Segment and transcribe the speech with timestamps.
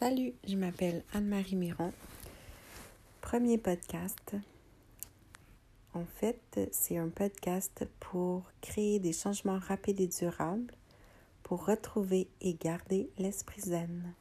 [0.00, 1.92] Salut, je m'appelle Anne-Marie Miron.
[3.20, 4.34] Premier podcast.
[5.92, 10.74] En fait, c'est un podcast pour créer des changements rapides et durables
[11.44, 14.12] pour retrouver et garder l'esprit zen.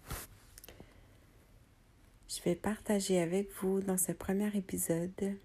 [2.30, 5.38] Je vais partager avec vous dans ce premier épisode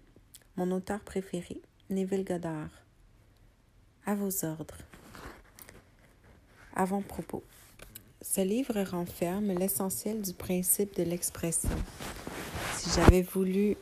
[0.57, 1.59] mon auteur préféré,
[1.89, 2.69] Neville Goddard.
[4.05, 4.77] À vos ordres.
[6.75, 7.43] Avant-propos.
[8.21, 11.69] Ce livre renferme l'essentiel du principe de l'expression.
[12.75, 13.77] Si j'avais voulu,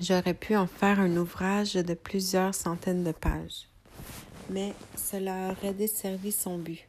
[0.00, 3.68] j'aurais pu en faire un ouvrage de plusieurs centaines de pages.
[4.50, 6.88] Mais cela aurait desservi son but.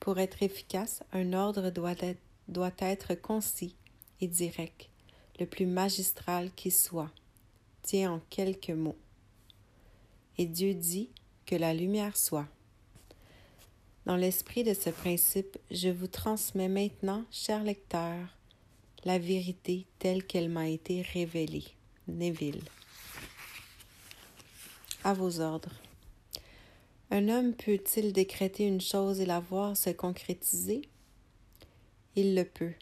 [0.00, 3.74] Pour être efficace, un ordre doit être, concis
[4.20, 4.90] et direct,
[5.40, 7.10] le plus magistral qui soit,
[7.82, 8.98] tient en quelques mots.
[10.36, 11.08] Et Dieu dit
[11.46, 12.48] que la lumière soit.
[14.06, 18.28] Dans l'esprit de ce principe, je vous transmets maintenant, chers lecteurs,
[19.04, 21.64] la vérité telle qu'elle m'a été révélée.
[22.06, 22.60] Neville.
[25.04, 25.72] À vos ordres.
[27.10, 30.82] Un homme peut-il décréter une chose et la voir se concrétiser?
[32.14, 32.74] Il le peut,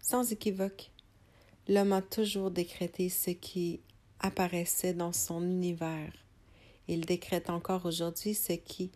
[0.00, 0.92] sans équivoque.
[1.66, 3.80] L'homme a toujours décrété ce qui
[4.20, 6.12] apparaissait dans son univers.
[6.86, 8.92] Il décrète encore aujourd'hui ce qui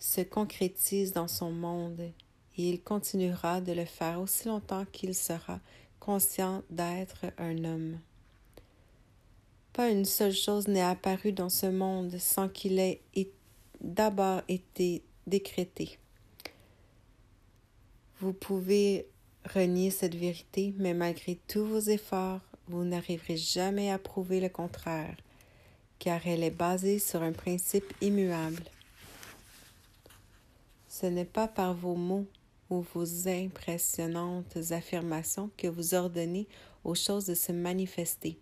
[0.00, 2.12] se concrétise dans son monde et
[2.56, 5.60] il continuera de le faire aussi longtemps qu'il sera
[6.00, 7.98] conscient d'être un homme.
[9.72, 13.02] Pas une seule chose n'est apparue dans ce monde sans qu'il ait
[13.80, 15.98] d'abord été décrété.
[18.18, 19.06] Vous pouvez
[19.54, 25.16] renier cette vérité, mais malgré tous vos efforts, vous n'arriverez jamais à prouver le contraire,
[25.98, 28.62] car elle est basée sur un principe immuable.
[30.90, 32.26] Ce n'est pas par vos mots
[32.68, 36.48] ou vos impressionnantes affirmations que vous ordonnez
[36.82, 38.40] aux choses de se manifester.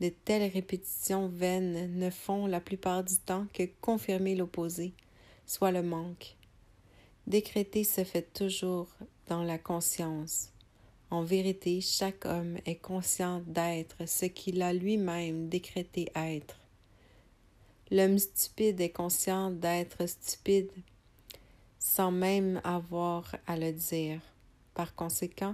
[0.00, 4.94] De telles répétitions vaines ne font la plupart du temps que confirmer l'opposé,
[5.44, 6.38] soit le manque.
[7.26, 8.88] Décréter se fait toujours
[9.28, 10.48] dans la conscience.
[11.10, 16.58] En vérité, chaque homme est conscient d'être ce qu'il a lui-même décrété être.
[17.90, 20.72] L'homme stupide est conscient d'être stupide
[21.82, 24.20] sans même avoir à le dire.
[24.72, 25.52] Par conséquent,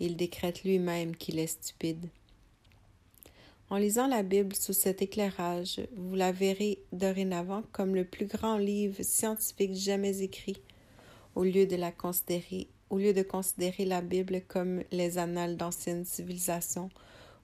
[0.00, 2.08] il décrète lui-même qu'il est stupide.
[3.70, 8.58] En lisant la Bible sous cet éclairage, vous la verrez dorénavant comme le plus grand
[8.58, 10.58] livre scientifique jamais écrit,
[11.34, 16.04] au lieu de la considérer, au lieu de considérer la Bible comme les annales d'anciennes
[16.04, 16.90] civilisations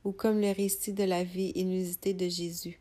[0.04, 2.78] ou comme le récit de la vie inusitée de Jésus.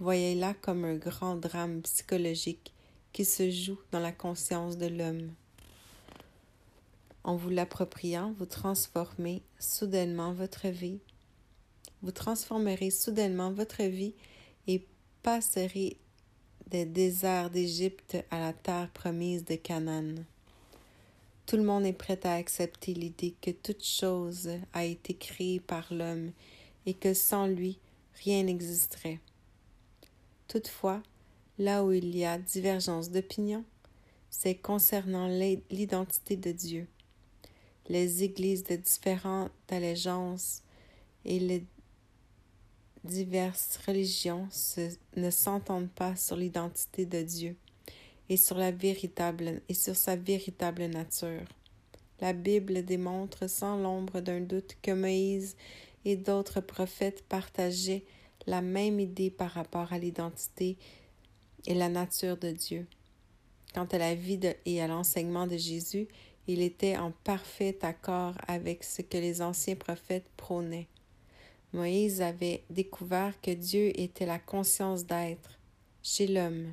[0.00, 2.74] Voyez-la comme un grand drame psychologique
[3.12, 5.30] qui se joue dans la conscience de l'homme.
[7.24, 11.00] En vous l'appropriant, vous transformez soudainement votre vie.
[12.02, 14.14] Vous transformerez soudainement votre vie
[14.66, 14.86] et
[15.22, 15.96] passerez
[16.70, 20.14] des déserts d'Égypte à la terre promise de Canaan.
[21.46, 25.92] Tout le monde est prêt à accepter l'idée que toute chose a été créée par
[25.92, 26.32] l'homme
[26.84, 27.78] et que sans lui,
[28.22, 29.18] rien n'existerait.
[30.46, 31.02] Toutefois,
[31.58, 33.64] Là où il y a divergence d'opinion,
[34.30, 35.26] c'est concernant
[35.70, 36.86] l'identité de Dieu.
[37.88, 40.62] Les églises de différentes allégeances
[41.24, 41.64] et les
[43.02, 44.48] diverses religions
[45.16, 47.56] ne s'entendent pas sur l'identité de Dieu
[48.28, 51.44] et sur, et sur sa véritable nature.
[52.20, 55.56] La Bible démontre sans l'ombre d'un doute que Moïse
[56.04, 58.04] et d'autres prophètes partageaient
[58.46, 60.76] la même idée par rapport à l'identité
[61.66, 62.86] et la nature de Dieu.
[63.74, 66.08] Quant à la vie et à l'enseignement de Jésus,
[66.46, 70.88] il était en parfait accord avec ce que les anciens prophètes prônaient.
[71.74, 75.58] Moïse avait découvert que Dieu était la conscience d'être
[76.02, 76.72] chez l'homme.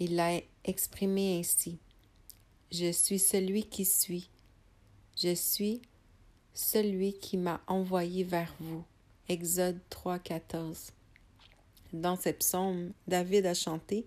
[0.00, 1.78] Il l'a exprimé ainsi.
[2.72, 4.28] Je suis celui qui suis.
[5.16, 5.80] Je suis
[6.52, 8.84] celui qui m'a envoyé vers vous.
[9.28, 10.92] Exode 3, 14.
[11.92, 14.04] Dans ces psaumes, David a chanté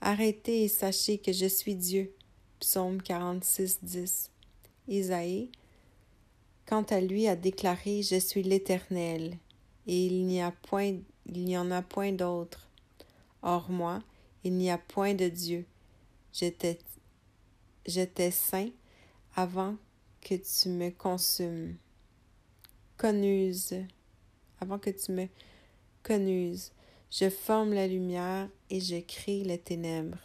[0.00, 2.14] Arrêtez et sachez que je suis Dieu.
[2.60, 4.30] Psaume 46, 10.
[4.86, 5.50] Isaïe,
[6.66, 9.36] quant à lui, a déclaré Je suis l'Éternel,
[9.86, 10.98] et il n'y a point,
[11.56, 12.68] en a point d'autre.
[13.42, 14.02] Or moi,
[14.44, 15.66] il n'y a point de Dieu.
[16.32, 16.78] J'étais,
[17.86, 18.70] j'étais saint
[19.34, 19.76] avant
[20.20, 21.76] que tu me consumes.
[22.96, 23.74] Connuse,
[24.60, 25.26] avant que tu me
[26.02, 26.72] connuses.
[27.10, 30.18] Je forme la lumière et je crée les ténèbres.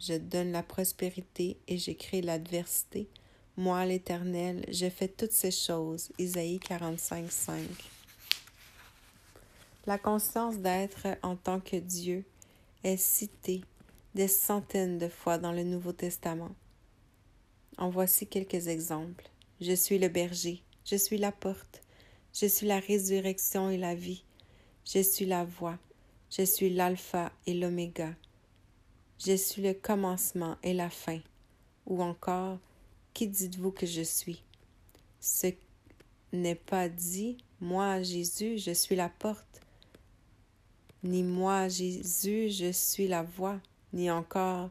[0.00, 3.08] Je donne la prospérité et je crée l'adversité.
[3.56, 6.10] moi l'Éternel, je fais toutes ces choses.
[6.18, 7.60] Isaïe 45, 5.
[9.86, 12.24] La conscience d'être en tant que Dieu
[12.82, 13.62] est citée
[14.14, 16.50] des centaines de fois dans le Nouveau Testament.
[17.76, 19.30] En voici quelques exemples.
[19.60, 21.80] Je suis le berger, je suis la porte,
[22.32, 24.24] je suis la résurrection et la vie,
[24.84, 25.78] je suis la voie,
[26.30, 28.14] je suis l'alpha et l'oméga,
[29.18, 31.20] je suis le commencement et la fin.
[31.86, 32.58] Ou encore,
[33.14, 34.42] qui dites-vous que je suis?
[35.20, 35.48] Ce
[36.32, 39.60] n'est pas dit, moi, Jésus, je suis la porte,
[41.02, 43.60] ni moi, Jésus, je suis la voie,
[43.92, 44.70] ni encore,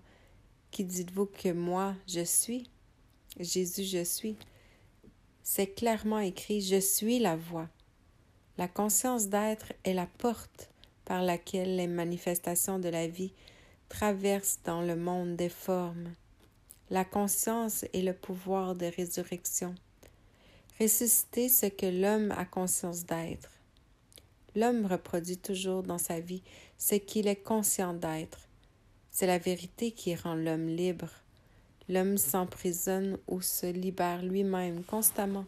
[0.71, 2.69] qui dites-vous que moi, je suis?
[3.39, 4.35] Jésus, je suis.
[5.43, 7.67] C'est clairement écrit, je suis la voie.
[8.57, 10.69] La conscience d'être est la porte
[11.07, 13.31] par laquelle les manifestations de la vie
[13.87, 16.13] traversent dans le monde des formes.
[16.89, 19.73] La conscience est le pouvoir de résurrection.
[20.81, 23.49] Ressusciter ce que l'homme a conscience d'être.
[24.53, 26.43] L'homme reproduit toujours dans sa vie
[26.77, 28.41] ce qu'il est conscient d'être.
[29.09, 31.09] C'est la vérité qui rend l'homme libre.
[31.87, 35.45] L'homme s'emprisonne ou se libère lui-même constamment.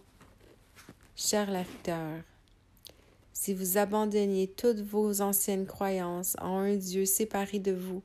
[1.18, 2.24] Cher lecteur,
[3.40, 8.04] si vous abandonniez toutes vos anciennes croyances en un Dieu séparé de vous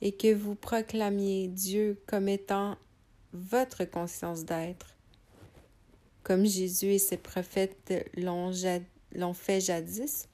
[0.00, 2.78] et que vous proclamiez Dieu comme étant
[3.34, 4.96] votre conscience d'être,
[6.22, 10.28] comme Jésus et ses prophètes l'ont fait jadis,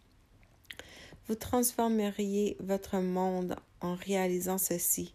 [1.26, 5.12] vous transformeriez votre monde en réalisant ceci.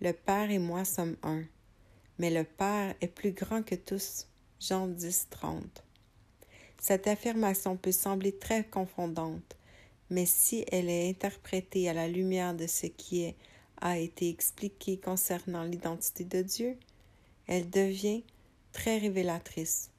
[0.00, 1.42] Le Père et moi sommes un,
[2.18, 4.26] mais le Père est plus grand que tous.
[4.58, 5.83] Jean 10, 30.
[6.86, 9.56] Cette affirmation peut sembler très confondante,
[10.10, 13.34] mais si elle est interprétée à la lumière de ce qui
[13.80, 16.76] a été expliqué concernant l'identité de Dieu,
[17.46, 18.22] elle devient
[18.72, 19.92] très révélatrice.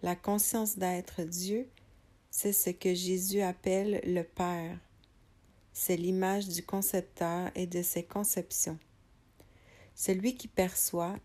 [0.00, 1.68] La conscience d'être Dieu,
[2.30, 4.78] c'est ce que Jésus appelle le Père.
[5.72, 8.78] C'est l'image du concepteur et de ses conceptions.
[9.96, 11.16] Celui qui perçoit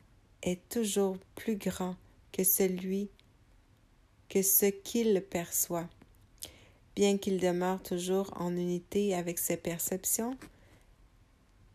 [0.41, 1.97] est toujours plus grand
[2.31, 3.11] que celui
[4.33, 5.87] que ce qu'il perçoit.
[6.95, 10.35] Bien qu'il demeure toujours en unité avec ses perceptions,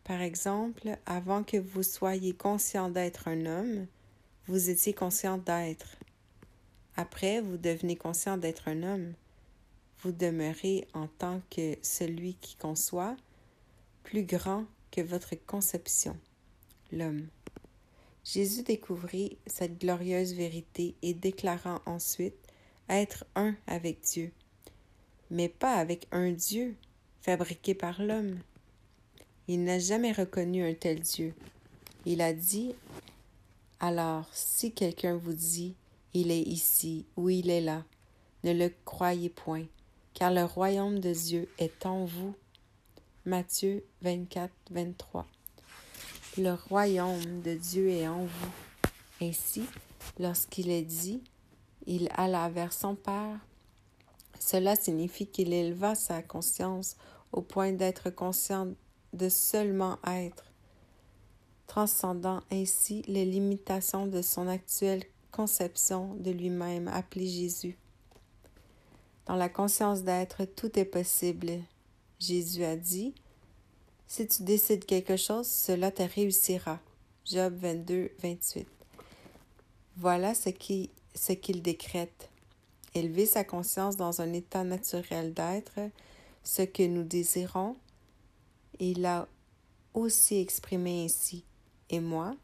[0.03, 3.87] par exemple, avant que vous soyez conscient d'être un homme,
[4.47, 5.95] vous étiez conscient d'être.
[6.97, 9.13] Après, vous devenez conscient d'être un homme.
[10.01, 13.15] Vous demeurez en tant que celui qui conçoit,
[14.03, 16.17] plus grand que votre conception,
[16.91, 17.27] l'homme.
[18.25, 22.38] Jésus découvrit cette glorieuse vérité et déclarant ensuite
[22.89, 24.31] être un avec Dieu,
[25.29, 26.75] mais pas avec un Dieu
[27.21, 28.39] fabriqué par l'homme.
[29.47, 31.33] Il n'a jamais reconnu un tel Dieu.
[32.05, 32.75] Il a dit
[33.79, 35.75] Alors, si quelqu'un vous dit
[36.13, 37.83] Il est ici ou il est là,
[38.43, 39.65] ne le croyez point,
[40.13, 42.35] car le royaume de Dieu est en vous.
[43.25, 45.27] Matthieu 24, 23.
[46.37, 48.51] Le royaume de Dieu est en vous.
[49.21, 49.65] Ainsi,
[50.19, 51.21] lorsqu'il est dit
[51.91, 53.39] Il alla vers son Père,
[54.39, 56.95] cela signifie qu'il éleva sa conscience
[57.31, 58.67] au point d'être conscient
[59.13, 60.45] de seulement être,
[61.65, 67.75] transcendant ainsi les limitations de son actuelle conception de lui-même appelé Jésus.
[69.25, 71.53] Dans la conscience d'être, tout est possible.
[72.19, 73.15] Jésus a dit,
[74.07, 76.79] Si tu décides quelque chose, cela te réussira.
[77.25, 78.67] Job 22, 28.
[79.97, 82.29] Voilà ce qu'il ce qu'il décrète.
[82.95, 85.79] Élever sa conscience dans un état naturel d'être,
[86.43, 87.75] ce que nous désirons,
[88.79, 89.27] il a
[89.93, 91.43] aussi exprimé ainsi.
[91.89, 92.35] Et moi,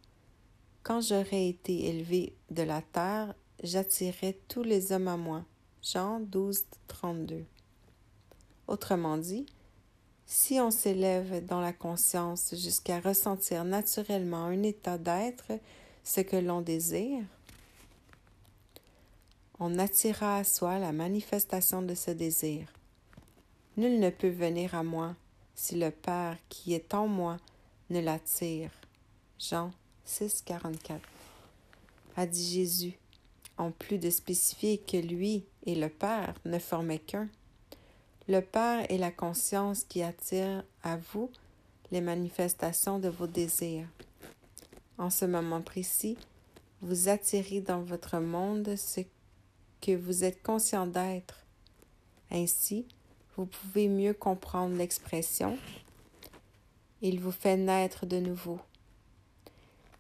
[0.83, 5.43] quand j'aurai été élevé de la terre, j'attirerai tous les hommes à moi.
[5.81, 7.45] Jean 12, 32.
[8.67, 9.45] Autrement dit,
[10.25, 15.51] si on s'élève dans la conscience jusqu'à ressentir naturellement un état d'être,
[16.03, 17.23] ce que l'on désire,
[19.59, 22.67] on attirera à soi la manifestation de ce désir.
[23.77, 25.15] Nul ne peut venir à moi
[25.55, 27.37] si le Père qui est en moi
[27.89, 28.71] ne l'attire.
[29.39, 29.71] Jean
[30.05, 31.01] 6, 44.
[32.17, 32.97] A dit Jésus,
[33.57, 37.27] en plus de spécifier que lui et le Père ne formaient qu'un.
[38.27, 41.29] Le Père est la conscience qui attire à vous
[41.91, 43.87] les manifestations de vos désirs.
[44.97, 46.17] En ce moment précis,
[46.81, 49.01] vous attirez dans votre monde ce
[49.85, 51.45] que vous êtes conscient d'être.
[52.31, 52.87] Ainsi,
[53.37, 55.59] vous pouvez mieux comprendre l'expression
[57.03, 58.59] Il vous fait naître de nouveau.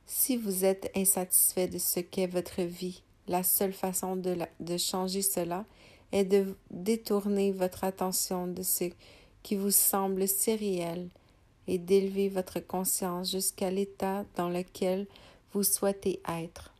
[0.07, 4.37] Si vous êtes insatisfait de ce qu'est votre vie, la seule façon de,
[4.77, 5.65] changer cela
[6.11, 8.85] est de détourner votre attention de ce
[9.43, 11.09] qui vous semble si réel
[11.67, 15.05] et d'élever votre conscience jusqu'à l'état dans lequel
[15.53, 16.74] vous souhaitez être.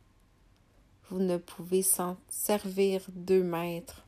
[1.10, 4.04] Vous ne pouvez s'en servir deux maîtres.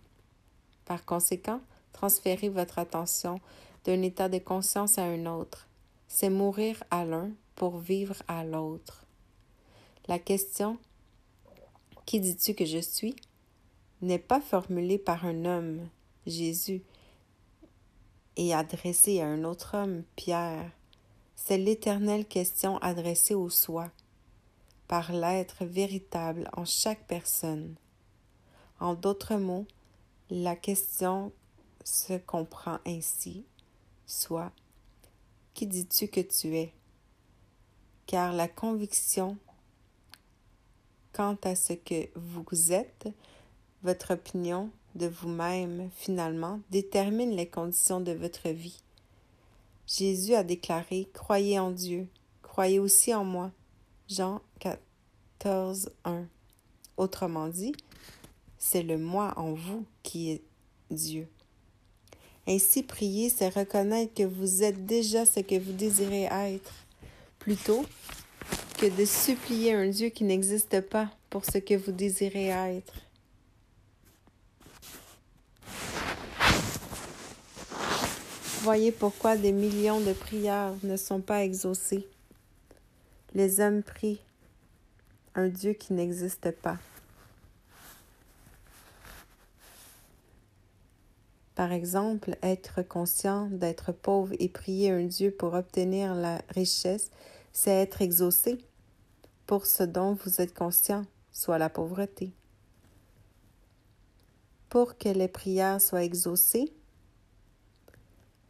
[0.85, 1.61] Par conséquent,
[1.93, 3.41] transférez votre attention
[3.85, 5.69] d'un état de conscience à un autre.
[6.09, 9.05] C'est mourir à l'un pour vivre à l'autre.
[10.09, 10.79] La question
[12.07, 13.15] Qui dis-tu que je suis?
[14.01, 15.89] n'est pas formulée par un homme,
[16.27, 16.83] Jésus,
[18.37, 20.71] et adressée à un autre homme, Pierre.
[21.35, 23.91] C'est l'éternelle question adressée au soi,
[24.89, 27.77] par l'être véritable en chaque personne.
[28.81, 29.67] En d'autres mots,
[30.31, 31.33] la question
[31.85, 33.45] se comprend ainsi,
[34.07, 34.53] soit
[35.55, 36.73] Qui dis-tu que tu es?
[38.07, 39.37] Car la conviction
[41.13, 43.09] quant à ce que vous êtes,
[43.83, 48.81] votre opinion de vous-même, finalement, détermine les conditions de votre vie.
[49.87, 52.09] Jésus a déclaré Croyez en Dieu,
[52.43, 53.51] croyez aussi en moi.
[54.09, 56.25] Jean 14, 1.
[56.97, 57.75] Autrement dit,
[58.59, 60.43] c'est le moi en vous qui est
[60.91, 61.29] Dieu.
[62.47, 66.73] Ainsi, prier, c'est reconnaître que vous êtes déjà ce que vous désirez être,
[67.39, 67.85] plutôt
[68.79, 72.95] que de supplier un Dieu qui n'existe pas pour ce que vous désirez être.
[78.63, 82.07] Voyez pourquoi des millions de prières ne sont pas exaucées.
[83.35, 84.21] Les hommes prient
[85.35, 86.79] un Dieu qui n'existe pas.
[91.55, 97.11] Par exemple, être conscient d'être pauvre et prier un Dieu pour obtenir la richesse,
[97.53, 98.59] c'est être exaucé
[99.47, 102.31] pour ce dont vous êtes conscient, soit la pauvreté.
[104.69, 106.73] Pour que les prières soient exaucées,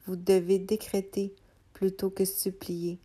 [0.07, 1.35] vous devez décréter
[1.73, 2.99] plutôt que supplier.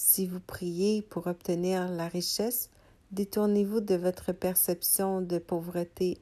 [0.00, 2.70] Si vous priez pour obtenir la richesse,
[3.10, 6.18] détournez-vous de votre perception de pauvreté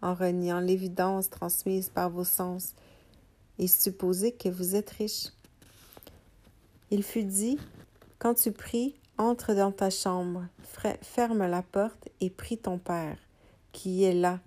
[0.00, 2.74] en reniant l'évidence transmise par vos sens
[3.58, 5.26] et supposez que vous êtes riche.
[6.90, 7.58] Il fut dit,
[8.18, 10.46] quand tu pries, entre dans ta chambre,
[11.02, 13.18] ferme la porte et prie ton Père,
[13.72, 14.40] qui est là,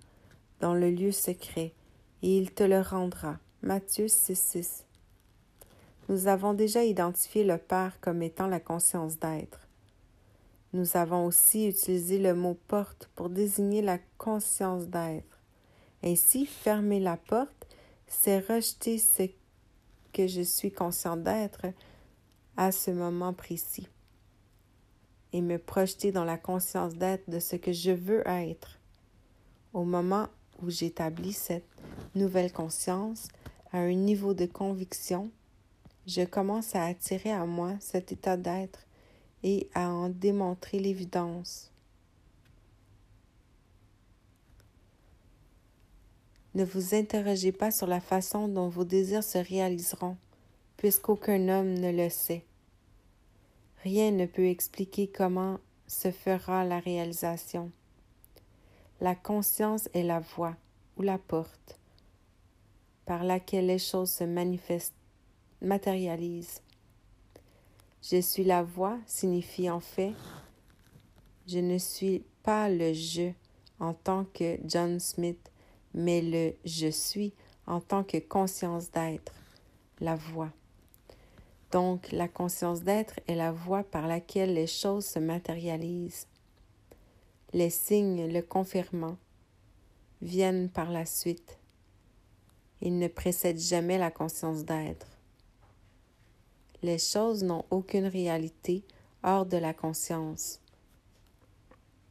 [0.58, 1.74] dans le lieu secret,
[2.22, 3.38] et il te le rendra.
[3.62, 4.85] Matthieu 6.6.
[6.08, 9.66] Nous avons déjà identifié le Père comme étant la conscience d'être.
[10.72, 15.40] Nous avons aussi utilisé le mot porte pour désigner la conscience d'être.
[16.04, 17.66] Ainsi, fermer la porte,
[18.06, 19.24] c'est rejeter ce
[20.12, 21.66] que je suis conscient d'être
[22.56, 23.88] à ce moment précis
[25.32, 28.78] et me projeter dans la conscience d'être de ce que je veux être.
[29.72, 30.28] Au moment
[30.62, 31.68] où j'établis cette
[32.14, 33.28] nouvelle conscience
[33.72, 35.30] à un niveau de conviction,
[36.06, 38.86] je commence à attirer à moi cet état d'être
[39.42, 41.72] et à en démontrer l'évidence.
[46.54, 50.16] Ne vous interrogez pas sur la façon dont vos désirs se réaliseront,
[50.78, 52.44] puisqu'aucun homme ne le sait.
[53.82, 57.70] Rien ne peut expliquer comment se fera la réalisation.
[59.00, 60.56] La conscience est la voie
[60.96, 61.78] ou la porte
[63.04, 64.95] par laquelle les choses se manifestent,
[65.60, 66.60] matérialisent.
[68.02, 70.14] Je suis la voie signifie en fait
[71.46, 73.30] je ne suis pas le je
[73.78, 75.50] en tant que John Smith
[75.94, 77.32] mais le je suis
[77.66, 79.34] en tant que conscience d'être,
[80.00, 80.52] la voix.
[81.72, 86.28] Donc, la conscience d'être est la voie par laquelle les choses se matérialisent.
[87.52, 89.16] Les signes le confirmant
[90.22, 91.58] viennent par la suite.
[92.80, 95.15] Ils ne précèdent jamais la conscience d'être.
[96.82, 98.84] Les choses n'ont aucune réalité
[99.22, 100.60] hors de la conscience.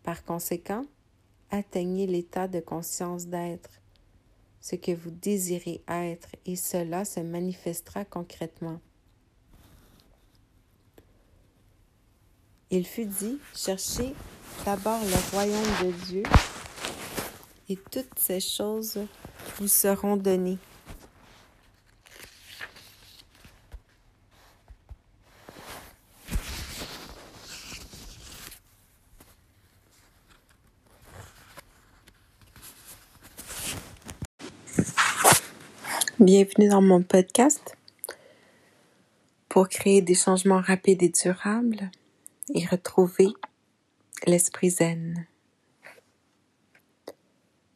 [0.03, 0.85] Par conséquent,
[1.49, 3.69] atteignez l'état de conscience d'être,
[4.59, 8.79] ce que vous désirez être, et cela se manifestera concrètement.
[12.71, 14.13] Il fut dit, cherchez
[14.65, 16.23] d'abord le royaume de Dieu,
[17.69, 18.99] et toutes ces choses
[19.57, 20.57] vous seront données.
[36.25, 37.77] Bienvenue dans mon podcast
[39.47, 41.91] pour créer des changements rapides et durables.
[42.51, 43.27] et retrouvez
[44.25, 45.27] l'esprit zen.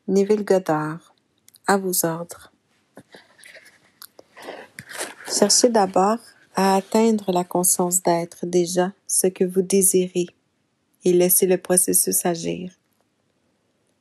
[0.07, 1.13] Neville Goddard,
[1.67, 2.51] à vos ordres.
[5.27, 6.17] Cherchez d'abord
[6.55, 10.25] à atteindre la conscience d'être déjà ce que vous désirez
[11.05, 12.71] et laissez le processus agir.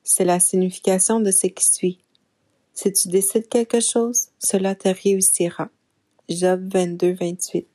[0.04, 2.00] C'est la signification de ce qui suit.
[2.80, 5.68] Si tu décides quelque chose, cela te réussira.
[6.28, 7.66] Job 22, 28.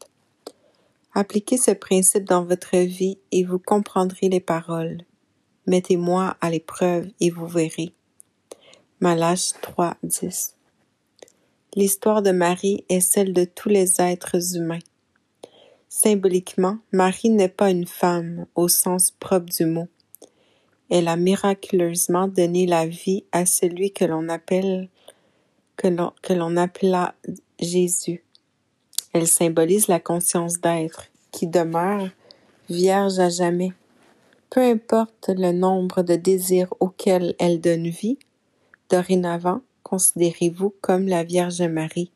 [1.13, 5.00] Appliquez ce principe dans votre vie et vous comprendrez les paroles.
[5.67, 7.91] Mettez-moi à l'épreuve et vous verrez.
[9.01, 10.55] Malach 3, 10.
[11.75, 14.79] L'histoire de Marie est celle de tous les êtres humains.
[15.89, 19.89] Symboliquement, Marie n'est pas une femme au sens propre du mot.
[20.89, 24.89] Elle a miraculeusement donné la vie à celui que l'on appelle
[26.21, 27.13] que l'on appela
[27.59, 28.23] Jésus.
[29.11, 32.09] Elle symbolise la conscience d'être qui demeure
[32.69, 33.73] vierge à jamais.
[34.49, 38.17] Peu importe le nombre de désirs auxquels elle donne vie,
[38.89, 42.11] dorénavant, considérez-vous comme la Vierge Marie,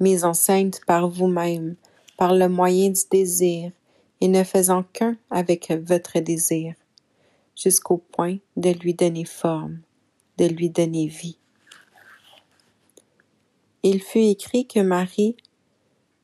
[0.00, 1.76] mise enceinte par vous-même,
[2.16, 3.70] par le moyen du désir,
[4.20, 6.74] et ne faisant qu'un avec votre désir,
[7.54, 9.78] jusqu'au point de lui donner forme,
[10.38, 11.38] de lui donner vie.
[13.84, 15.36] Il fut écrit que Marie,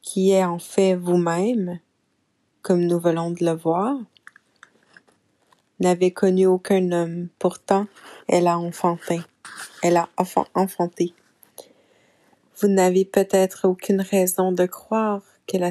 [0.02, 1.78] qui est en fait vous-même,
[2.62, 3.96] comme nous venons de le voir,
[5.78, 7.86] n'avait connu aucun homme, pourtant
[8.26, 9.20] elle a enfanté.
[9.82, 10.08] Elle a
[10.54, 11.14] enfanté.
[12.56, 15.70] Vous n'avez peut-être aucune raison de croire que la,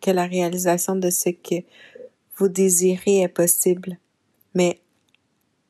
[0.00, 1.64] que la réalisation de ce que
[2.36, 3.98] vous désirez est possible,
[4.54, 4.80] mais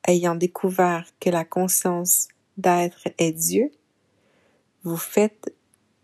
[0.07, 3.71] ayant découvert que la conscience d'être est Dieu,
[4.83, 5.53] vous faites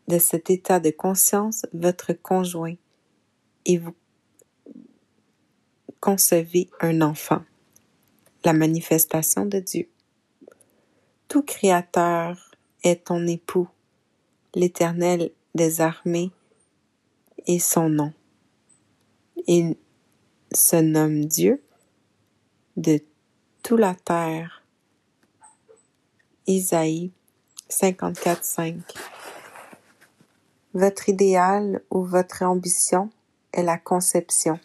[0.07, 2.75] de cet état de conscience votre conjoint
[3.65, 3.95] et vous
[5.99, 7.43] concevez un enfant,
[8.43, 9.89] la manifestation de Dieu
[11.33, 12.51] tout créateur
[12.83, 13.67] est ton époux,
[14.53, 16.29] l'Éternel des armées
[17.47, 18.13] est son nom.
[19.47, 19.75] Il
[20.53, 21.63] se nomme Dieu
[22.77, 22.99] de
[23.63, 24.63] toute la terre.
[26.45, 27.11] Isaïe
[27.73, 28.81] 54.5
[30.75, 33.09] Votre idéal ou votre ambition
[33.51, 34.59] est la conception.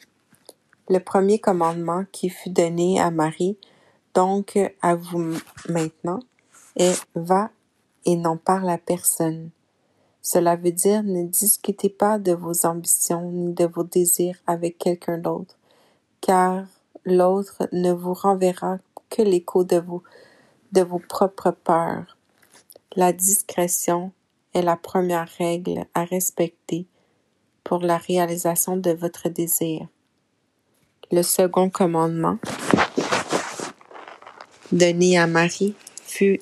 [0.90, 3.56] Le premier commandement qui fut donné à Marie,
[4.12, 5.38] donc à vous
[5.70, 6.20] maintenant,
[6.76, 7.50] et va
[8.04, 9.50] et n'en parle à personne.
[10.20, 15.16] Cela veut dire ne discutez pas de vos ambitions ni de vos désirs avec quelqu'un
[15.16, 15.56] d'autre,
[16.20, 16.66] car
[17.06, 20.02] l'autre ne vous renverra que l'écho de vos,
[20.72, 22.17] de vos propres peurs.
[22.98, 24.10] La discrétion
[24.54, 26.84] est la première règle à respecter
[27.62, 29.86] pour la réalisation de votre désir.
[31.12, 32.38] Le second commandement
[34.72, 36.40] donné à Marie fut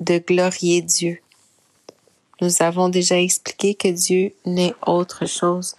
[0.00, 1.18] de glorier Dieu.
[2.40, 5.76] Nous avons déjà expliqué que Dieu n'est autre chose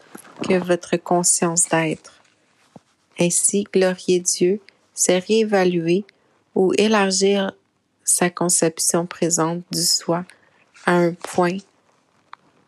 [0.47, 2.21] que votre conscience d'être.
[3.19, 4.61] Ainsi, glorier Dieu,
[4.93, 6.05] c'est réévaluer
[6.53, 7.53] ou élargir
[8.05, 10.23] sa conception présente du soi
[10.85, 11.57] à un point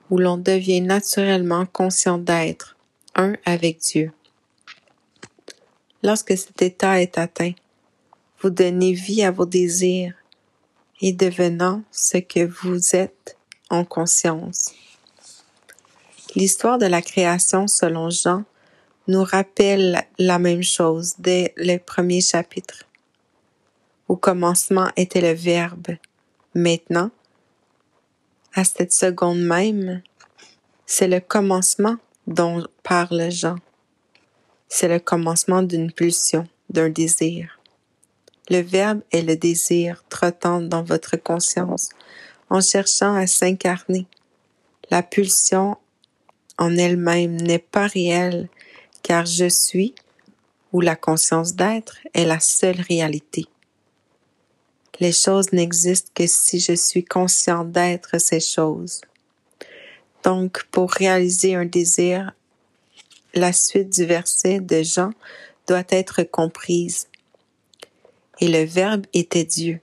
[0.09, 2.75] où l'on devient naturellement conscient d'être
[3.15, 4.11] un avec Dieu.
[6.03, 7.53] Lorsque cet état est atteint,
[8.41, 10.13] vous donnez vie à vos désirs,
[11.01, 13.37] et devenant ce que vous êtes
[13.69, 14.73] en conscience.
[16.35, 18.43] L'histoire de la création selon Jean
[19.07, 22.86] nous rappelle la même chose dès le premier chapitre.
[24.07, 25.97] Au commencement était le Verbe.
[26.55, 27.11] Maintenant,
[28.53, 30.01] à cette seconde même,
[30.85, 33.57] c'est le commencement dont parle Jean.
[34.69, 37.59] C'est le commencement d'une pulsion, d'un désir.
[38.49, 41.89] Le Verbe est le désir trottant dans votre conscience,
[42.49, 44.07] en cherchant à s'incarner.
[44.89, 45.75] La pulsion
[46.57, 48.47] en elle-même n'est pas réelle,
[49.03, 49.93] car je suis,
[50.71, 53.47] ou la conscience d'être, est la seule réalité.
[54.99, 59.01] Les choses n'existent que si je suis conscient d'être ces choses.
[60.23, 62.33] Donc, pour réaliser un désir,
[63.33, 65.11] la suite du verset de Jean
[65.67, 67.07] doit être comprise
[68.39, 69.79] et le Verbe était Dieu.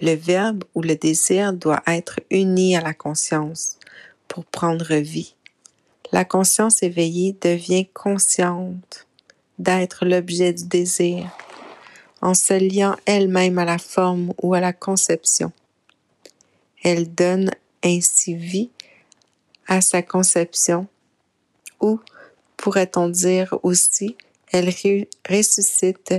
[0.00, 3.76] Le Verbe ou le désir doit être uni à la conscience
[4.28, 5.34] pour prendre vie.
[6.12, 9.06] La conscience éveillée devient consciente
[9.58, 11.30] d'être l'objet du désir
[12.20, 15.52] en se liant elle-même à la forme ou à la conception.
[16.82, 17.50] Elle donne
[17.82, 18.70] ainsi vie
[19.66, 20.86] à sa conception
[21.80, 22.00] ou,
[22.56, 24.16] pourrait-on dire aussi,
[24.52, 24.72] Elle
[25.28, 26.14] ressuscite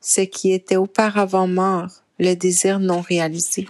[0.00, 3.66] ce qui était auparavant mort, le désir non réalisé.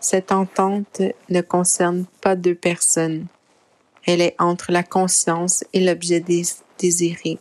[0.00, 3.26] Cette entente ne concerne pas deux personnes.
[4.06, 6.24] Elle est entre la conscience et l'objet
[6.78, 7.38] désiré.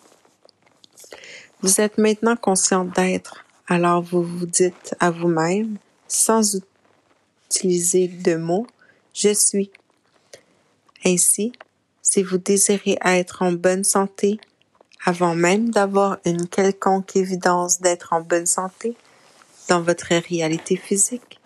[1.62, 6.60] Vous êtes maintenant conscient d'être, alors vous vous dites à vous-même, sans
[7.50, 8.68] utiliser de mots,
[9.14, 9.72] je suis.
[11.06, 11.54] Ainsi,
[12.02, 14.40] si vous désirez être en bonne santé,
[15.06, 18.96] avant même d'avoir une quelconque évidence d'être en bonne santé
[19.70, 21.40] dans votre réalité physique,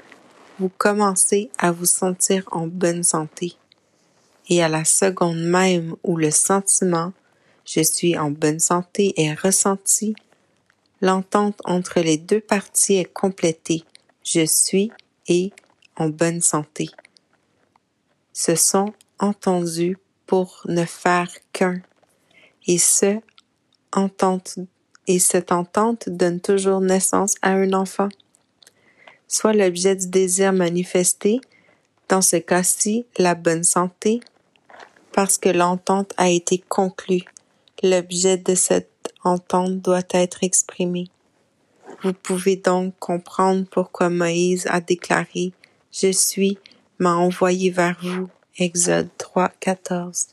[0.59, 3.55] vous commencez à vous sentir en bonne santé.
[4.49, 7.13] Et à la seconde même où le sentiment
[7.69, 10.15] je suis en bonne santé est ressenti,
[11.01, 13.83] l'entente entre les deux parties est complétée.
[14.23, 14.91] Je suis
[15.27, 15.51] et
[15.95, 16.89] en bonne santé.
[18.33, 21.81] Se sont entendus pour ne faire qu'un.
[22.65, 23.19] Et ce,
[23.91, 24.57] entente,
[25.05, 28.09] et cette entente donne toujours naissance à un enfant
[29.29, 31.39] soit l'objet du désir manifesté,
[32.09, 34.21] dans ce cas-ci la bonne santé,
[35.13, 37.25] parce que l'entente a été conclue.
[37.83, 41.07] L'objet de cette entente doit être exprimé.
[42.03, 45.53] Vous pouvez donc comprendre pourquoi Moïse a déclaré
[45.91, 46.57] Je suis
[46.99, 48.29] m'a envoyé vers vous.
[48.57, 50.27] Exode 3, 14.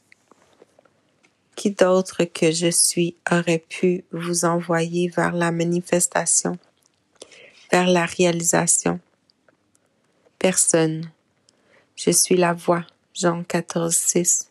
[1.54, 6.58] Qui d'autre que je suis aurait pu vous envoyer vers la manifestation?
[7.70, 9.00] vers la réalisation?
[10.38, 11.10] Personne.
[11.96, 12.84] Je suis la voix.
[13.14, 14.45] Jean 14, 6.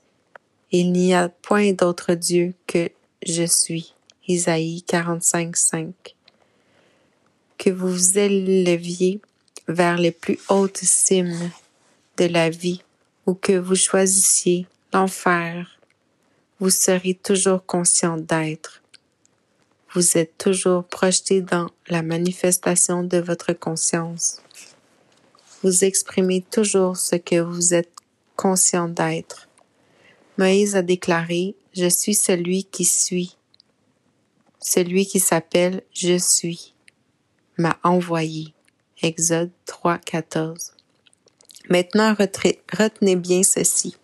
[0.78, 2.90] Il n'y a point d'autre Dieu que
[3.26, 3.94] je suis.
[4.28, 5.94] Isaïe 45, 5.
[7.58, 9.22] Que vous vous éleviez
[9.70, 11.50] vers les plus hautes cimes
[12.18, 12.82] de la vie
[13.26, 15.80] ou que vous choisissiez l'enfer,
[16.60, 18.82] vous serez toujours conscient d'être
[19.96, 24.42] vous êtes toujours projeté dans la manifestation de votre conscience.
[25.64, 27.94] Vous exprimez toujours ce que vous êtes
[28.36, 29.45] conscient d'être.
[30.38, 33.38] Moïse a déclaré, Je suis celui qui suis.
[34.60, 36.74] Celui qui s'appelle Je suis
[37.58, 38.54] m'a envoyé.
[39.02, 40.74] Exode 3, 14.
[41.70, 43.96] Maintenant, retenez bien ceci.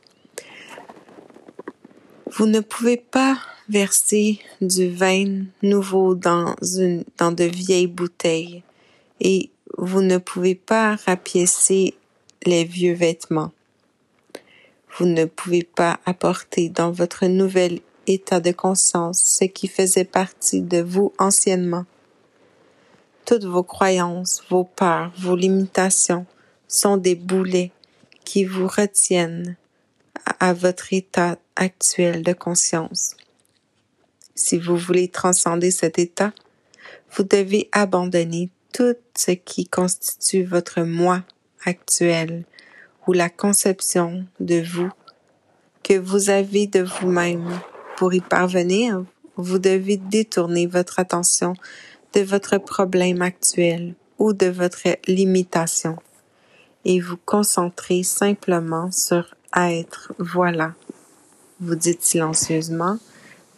[2.28, 8.63] Vous ne pouvez pas verser du vin nouveau dans une, dans de vieilles bouteilles
[9.20, 11.96] et vous ne pouvez pas rapiécer
[12.46, 13.52] les vieux vêtements.
[14.97, 20.62] Vous ne pouvez pas apporter dans votre nouvel état de conscience ce qui faisait partie
[20.62, 21.86] de vous anciennement.
[23.25, 26.25] Toutes vos croyances, vos peurs, vos limitations
[26.67, 27.71] sont des boulets
[28.25, 29.56] qui vous retiennent
[30.39, 33.15] à votre état actuel de conscience.
[34.36, 36.34] Si vous voulez transcender cet état,
[37.12, 41.23] vous devez abandonner tout ce qui constitue votre moi
[41.65, 42.45] actuel
[43.13, 44.89] la conception de vous
[45.84, 47.60] que vous avez de vous-même.
[47.97, 49.04] Pour y parvenir,
[49.36, 51.54] vous devez détourner votre attention
[52.13, 55.97] de votre problème actuel ou de votre limitation
[56.86, 60.13] et vous concentrer simplement sur être.
[60.17, 60.74] Voilà.
[61.60, 62.97] Vous dites silencieusement,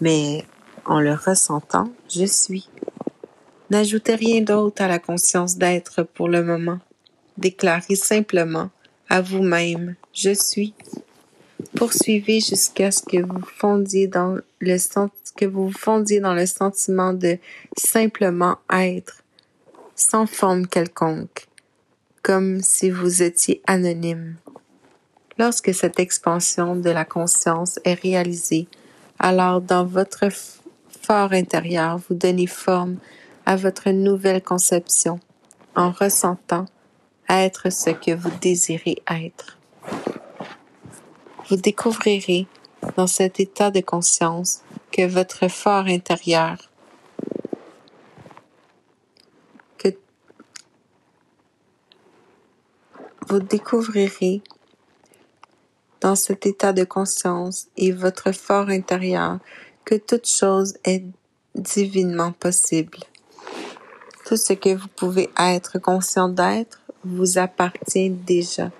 [0.01, 0.45] mais
[0.85, 2.69] en le ressentant, je suis.
[3.69, 6.79] N'ajoutez rien d'autre à la conscience d'être pour le moment.
[7.37, 8.69] Déclarez simplement
[9.13, 10.73] à vous-même, je suis.
[11.75, 14.77] Poursuivez jusqu'à ce que vous fondiez dans le
[15.35, 17.37] que vous fondiez dans le sentiment de
[17.77, 19.21] simplement être,
[19.95, 21.45] sans forme quelconque,
[22.23, 24.35] comme si vous étiez anonyme.
[25.37, 28.67] Lorsque cette expansion de la conscience est réalisée,
[29.19, 30.25] alors dans votre
[31.03, 32.97] fort intérieur, vous donnez forme
[33.45, 35.19] à votre nouvelle conception
[35.75, 36.65] en ressentant
[37.29, 39.57] être ce que vous désirez être.
[41.49, 42.47] Vous découvrirez
[42.97, 46.57] dans cet état de conscience que votre fort intérieur
[49.77, 49.89] que
[53.27, 54.41] vous découvrirez
[56.01, 59.39] dans cet état de conscience et votre fort intérieur
[59.85, 61.03] que toute chose est
[61.55, 62.99] divinement possible.
[64.25, 68.71] Tout ce que vous pouvez être conscient d'être vous appartient déjà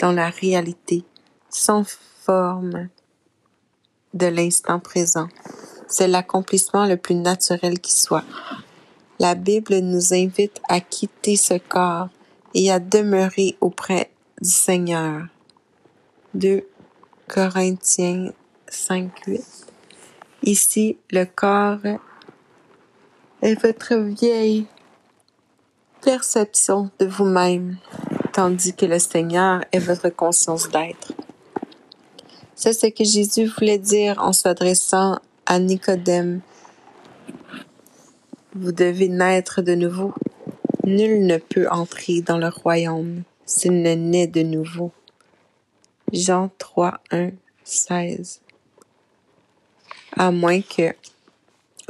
[0.00, 1.04] dans la réalité,
[1.48, 1.84] sans
[2.24, 2.88] forme
[4.14, 5.28] de l'instant présent.
[5.88, 8.24] C'est l'accomplissement le plus naturel qui soit.
[9.18, 12.08] La Bible nous invite à quitter ce corps
[12.54, 15.26] et à demeurer auprès du Seigneur.
[16.34, 16.66] 2
[17.28, 18.32] Corinthiens
[18.68, 19.42] 5, 8.
[20.44, 21.78] Ici, le corps
[23.42, 24.66] est votre vieille
[26.02, 27.78] perception de vous-même,
[28.32, 31.12] tandis que le Seigneur est votre conscience d'être.
[32.54, 36.40] C'est ce que Jésus voulait dire en s'adressant à Nicodème.
[38.54, 40.12] Vous devez naître de nouveau.
[40.84, 44.90] Nul ne peut entrer dans le royaume s'il ne naît de nouveau.
[46.12, 47.30] Jean 3, 1,
[47.64, 48.40] 16.
[50.16, 50.94] À moins que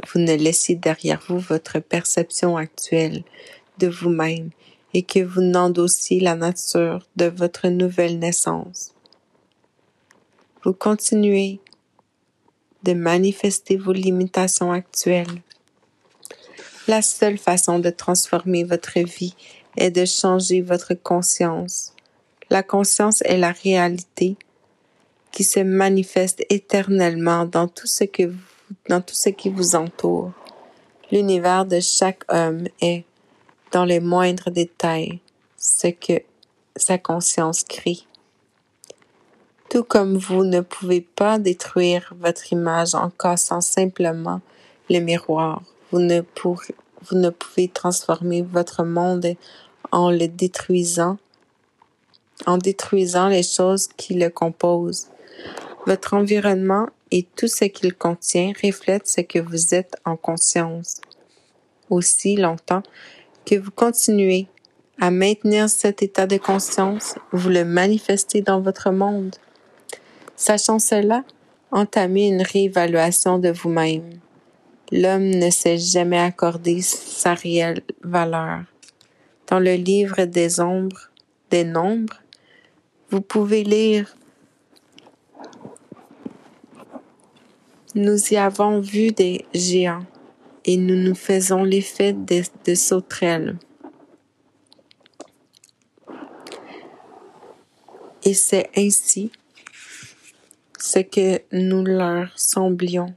[0.07, 3.23] vous ne laissiez derrière vous votre perception actuelle
[3.79, 4.49] de vous-même
[4.93, 8.93] et que vous n'endossiez la nature de votre nouvelle naissance.
[10.63, 11.59] Vous continuez
[12.83, 15.41] de manifester vos limitations actuelles.
[16.87, 19.35] La seule façon de transformer votre vie
[19.77, 21.93] est de changer votre conscience.
[22.49, 24.35] La conscience est la réalité
[25.31, 28.33] qui se manifeste éternellement dans tout ce que
[28.89, 30.31] dans tout ce qui vous entoure.
[31.11, 33.05] L'univers de chaque homme est,
[33.73, 35.19] dans les moindres détails,
[35.57, 36.21] ce que
[36.75, 37.99] sa conscience crée.
[39.69, 44.41] Tout comme vous ne pouvez pas détruire votre image en cassant simplement
[44.89, 49.35] le miroir, vous ne, pourrez, vous ne pouvez transformer votre monde
[49.91, 51.17] en le détruisant,
[52.45, 55.07] en détruisant les choses qui le composent.
[55.87, 61.01] Votre environnement et tout ce qu'il contient reflètent ce que vous êtes en conscience.
[61.89, 62.83] Aussi longtemps
[63.45, 64.47] que vous continuez
[64.99, 69.35] à maintenir cet état de conscience, vous le manifestez dans votre monde.
[70.35, 71.23] Sachant cela,
[71.71, 74.19] entamez une réévaluation de vous-même.
[74.91, 78.61] L'homme ne s'est jamais accordé sa réelle valeur.
[79.47, 81.09] Dans le livre des ombres,
[81.49, 82.21] des nombres,
[83.09, 84.15] vous pouvez lire
[87.95, 90.05] Nous y avons vu des géants
[90.65, 93.57] et nous nous faisons l'effet de, sauterelles.
[98.23, 99.31] Et c'est ainsi
[100.79, 103.13] ce que nous leur semblions.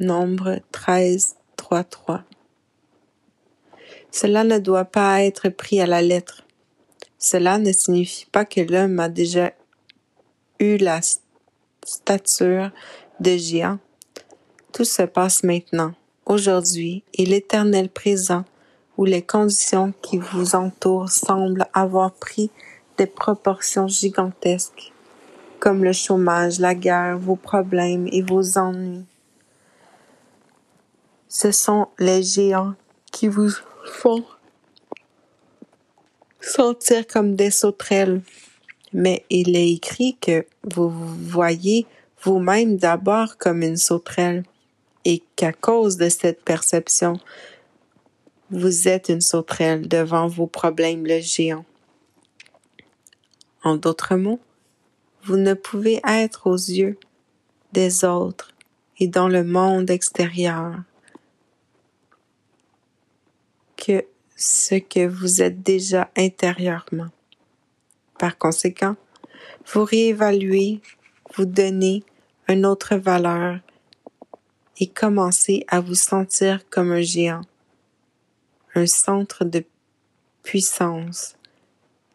[0.00, 2.24] Nombre 13, 3, 3.
[4.10, 6.44] Cela ne doit pas être pris à la lettre.
[7.18, 9.52] Cela ne signifie pas que l'homme a déjà
[10.58, 11.00] eu la
[11.84, 12.72] stature
[13.20, 13.78] de géant.
[14.72, 15.94] Tout se passe maintenant,
[16.26, 18.44] aujourd'hui et l'éternel présent,
[18.96, 22.50] où les conditions qui vous entourent semblent avoir pris
[22.98, 24.92] des proportions gigantesques,
[25.58, 29.04] comme le chômage, la guerre, vos problèmes et vos ennuis.
[31.28, 32.74] Ce sont les géants
[33.10, 33.50] qui vous
[33.84, 34.24] font
[36.40, 38.20] sentir comme des sauterelles.
[38.92, 41.86] Mais il est écrit que vous voyez
[42.22, 44.44] vous-même d'abord comme une sauterelle
[45.04, 47.18] et qu'à cause de cette perception,
[48.50, 51.64] vous êtes une sauterelle devant vos problèmes le géant.
[53.64, 54.40] En d'autres mots,
[55.24, 56.98] vous ne pouvez être aux yeux
[57.72, 58.52] des autres
[58.98, 60.74] et dans le monde extérieur
[63.76, 64.04] que
[64.36, 67.10] ce que vous êtes déjà intérieurement.
[68.18, 68.96] Par conséquent,
[69.72, 70.80] vous réévaluez,
[71.34, 72.04] vous donnez
[72.48, 73.60] une autre valeur
[74.82, 77.42] et commencez à vous sentir comme un géant,
[78.74, 79.64] un centre de
[80.42, 81.36] puissance.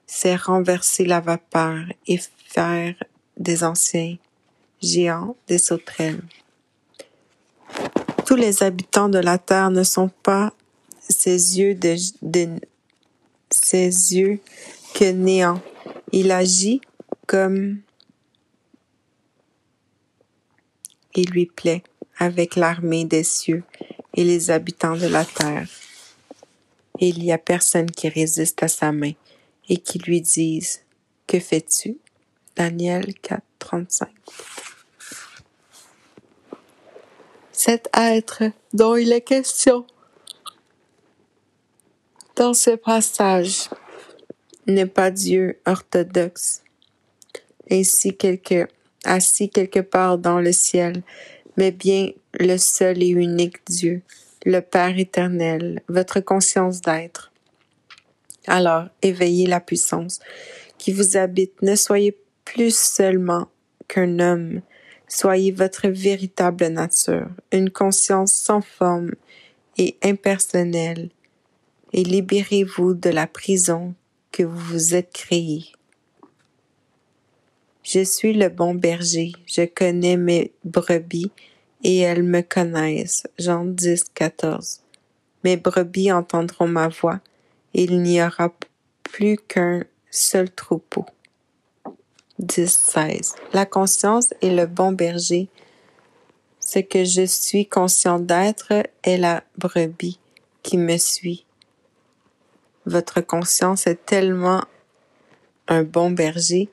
[0.06, 2.93] C'est renverser la vapeur et faire
[3.38, 4.17] des anciens
[4.82, 6.21] géants des sauterelles.
[8.25, 10.51] Tous les habitants de la terre ne sont pas
[10.99, 11.95] ses yeux de,
[13.49, 14.41] ses yeux
[14.93, 15.62] que néant.
[16.12, 16.82] Il agit
[17.27, 17.80] comme
[21.15, 21.82] il lui plaît
[22.17, 23.63] avec l'armée des cieux
[24.13, 25.67] et les habitants de la terre.
[26.99, 29.12] Et il n'y a personne qui résiste à sa main
[29.69, 30.82] et qui lui dise
[31.27, 31.97] Que fais-tu?
[32.56, 34.10] Daniel 4, 35.
[37.51, 39.86] Cet être dont il est question
[42.36, 43.69] dans ce passage
[44.67, 46.62] n'est pas Dieu orthodoxe,
[47.71, 48.67] ainsi quelque,
[49.06, 51.01] assis quelque part dans le ciel,
[51.58, 54.02] mais bien le seul et unique Dieu,
[54.46, 57.32] le Père éternel, votre conscience d'être.
[58.46, 60.20] Alors, éveillez la puissance
[60.78, 61.62] qui vous habite.
[61.62, 63.50] Ne soyez plus seulement
[63.88, 64.62] qu'un homme,
[65.08, 69.12] soyez votre véritable nature, une conscience sans forme
[69.78, 71.10] et impersonnelle,
[71.93, 73.93] et libérez-vous de la prison
[74.32, 75.65] que vous vous êtes créée.
[77.89, 81.32] Je suis le bon berger, je connais mes brebis
[81.86, 83.26] et elles me connaissent.
[83.39, 84.82] Jean 10, 14.
[85.45, 87.21] Mes brebis entendront ma voix,
[87.73, 88.54] et il n'y aura
[89.04, 91.06] plus qu'un seul troupeau.
[92.39, 93.36] 10, 16.
[93.54, 95.47] La conscience est le bon berger.
[96.60, 100.19] Ce que je suis conscient d'être est la brebis
[100.62, 101.45] qui me suit.
[102.86, 104.65] Votre conscience est tellement
[105.69, 106.67] un bon berger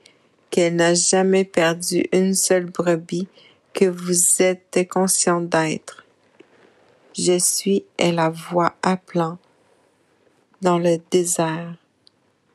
[0.55, 3.27] qu'elle n'a jamais perdu une seule brebis
[3.73, 6.05] que vous êtes conscient d'être.
[7.13, 9.39] Je suis est la voix appelant
[10.63, 11.75] dans le désert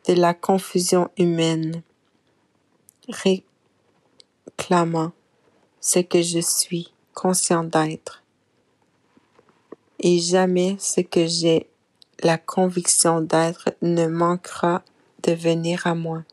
[0.07, 1.81] de la confusion humaine,
[3.09, 5.11] réclamant
[5.81, 8.23] ce que je suis conscient d'être,
[9.99, 11.67] et jamais ce que j'ai
[12.23, 14.83] la conviction d'être ne manquera
[15.23, 16.23] de venir à moi.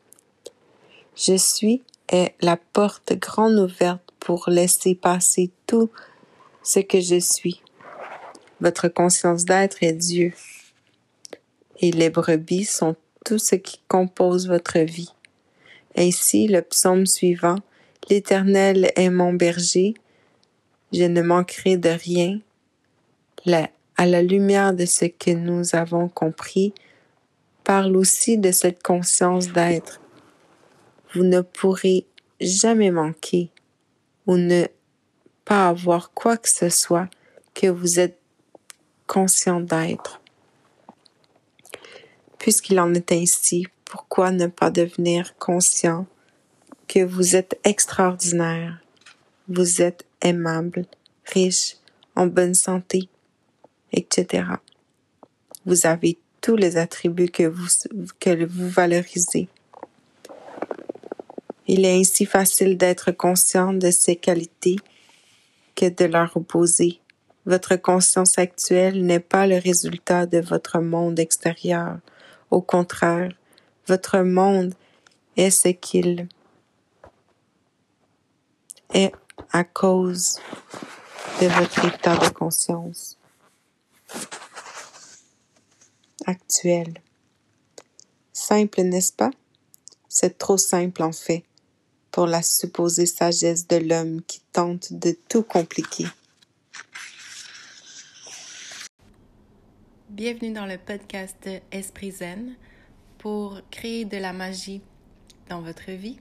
[1.17, 5.89] Je suis est la porte grande ouverte pour laisser passer tout
[6.61, 7.63] ce que je suis.
[8.61, 10.33] Votre conscience d'être est Dieu.
[11.79, 15.11] Et les brebis sont tout ce qui compose votre vie.
[15.95, 17.57] Ainsi, le psaume suivant,
[18.09, 19.93] L'Éternel est mon berger,
[20.93, 22.39] je ne manquerai de rien.
[23.97, 26.73] à la lumière de ce que nous avons compris,
[27.63, 29.99] parle aussi de cette conscience d'être.
[31.13, 32.05] Vous ne pourrez
[32.39, 33.51] jamais manquer
[34.25, 34.65] ou ne
[35.45, 37.09] pas avoir quoi que ce soit
[37.53, 38.19] que vous êtes
[39.07, 40.21] conscient d'être.
[42.37, 46.05] Puisqu'il en est ainsi, pourquoi ne pas devenir conscient
[46.87, 48.81] que vous êtes extraordinaire,
[49.47, 50.85] vous êtes aimable,
[51.25, 51.77] riche,
[52.15, 53.09] en bonne santé,
[53.91, 54.43] etc.
[55.65, 57.67] Vous avez tous les attributs que vous,
[58.19, 59.47] que vous valorisez.
[61.69, 64.77] Il est ainsi facile d'être conscient de ces qualités
[65.75, 67.01] que de leur opposer.
[67.45, 71.99] Votre conscience actuelle n'est pas le résultat de votre monde extérieur.
[72.51, 73.33] Au contraire,
[73.85, 74.73] votre monde
[75.35, 76.29] est ce qu'il
[78.93, 79.11] est
[79.51, 80.39] à cause
[81.41, 83.17] de votre état de conscience
[86.25, 87.01] actuel.
[88.31, 89.31] Simple, n'est-ce pas?
[90.07, 91.43] C'est trop simple en fait
[92.17, 96.07] pour la supposée sagesse de l'homme qui tente de tout compliquer.
[100.09, 102.55] Bienvenue dans le podcast Esprit Zen
[103.19, 104.81] pour créer de la magie
[105.47, 106.17] dans votre vie,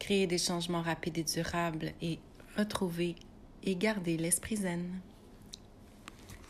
[0.00, 2.18] créer des changements rapides et durables et
[2.58, 3.14] retrouver
[3.62, 4.90] et garder l'esprit zen.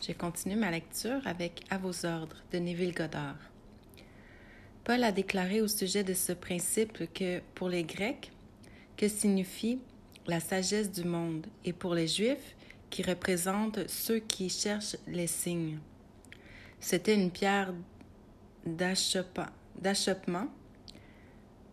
[0.01, 3.37] Je continue ma lecture avec À vos ordres de Neville Goddard.
[4.83, 8.31] Paul a déclaré au sujet de ce principe que pour les Grecs,
[8.97, 9.79] que signifie
[10.27, 12.57] la sagesse du monde et pour les Juifs
[12.91, 15.79] qui représentent ceux qui cherchent les signes.
[16.81, 17.73] C'était une pierre
[18.65, 20.49] d'achoppement.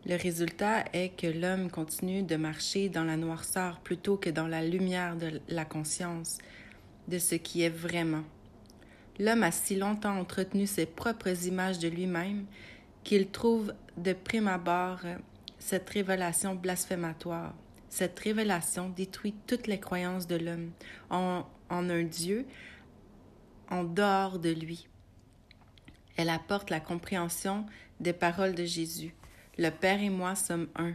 [0.06, 4.64] Le résultat est que l'homme continue de marcher dans la noirceur plutôt que dans la
[4.64, 6.40] lumière de la conscience
[7.08, 8.24] de ce qui est vraiment.
[9.20, 12.46] L'homme a si longtemps entretenu ses propres images de lui-même
[13.04, 15.00] qu'il trouve de prime abord
[15.64, 17.54] cette révélation blasphématoire.
[17.88, 20.72] Cette révélation détruit toutes les croyances de l'homme
[21.10, 22.46] en, un Dieu
[23.70, 24.90] en dehors de lui.
[26.18, 27.66] Elle apporte la compréhension
[28.02, 29.16] des paroles de Jésus.
[29.58, 30.94] Le Père et moi sommes un.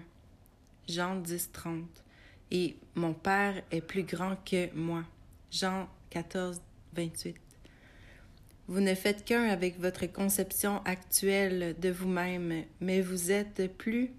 [0.87, 1.83] Jean 10, 30.
[2.51, 5.03] Et mon Père est plus grand que moi.
[5.51, 6.61] Jean 14,
[6.93, 7.37] 28.
[8.67, 14.13] Vous ne faites qu'un avec votre conception actuelle de vous-même, mais vous êtes plus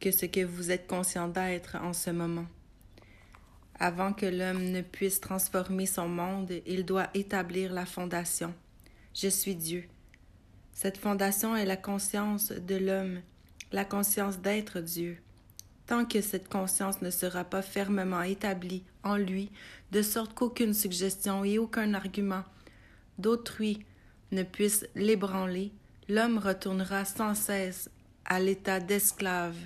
[0.00, 2.46] que ce que vous êtes conscient d'être en ce moment.
[3.78, 8.54] Avant que l'homme ne puisse transformer son monde, il doit établir la fondation.
[9.14, 9.84] Je suis Dieu.
[10.72, 13.20] Cette fondation est la conscience de l'homme,
[13.72, 15.18] la conscience d'être Dieu.
[15.86, 19.50] Tant que cette conscience ne sera pas fermement établie en lui,
[19.92, 22.44] de sorte qu'aucune suggestion et aucun argument
[23.18, 23.84] d'autrui
[24.32, 25.72] ne puisse l'ébranler,
[26.08, 27.90] l'homme retournera sans cesse
[28.24, 29.56] à l'état d'esclave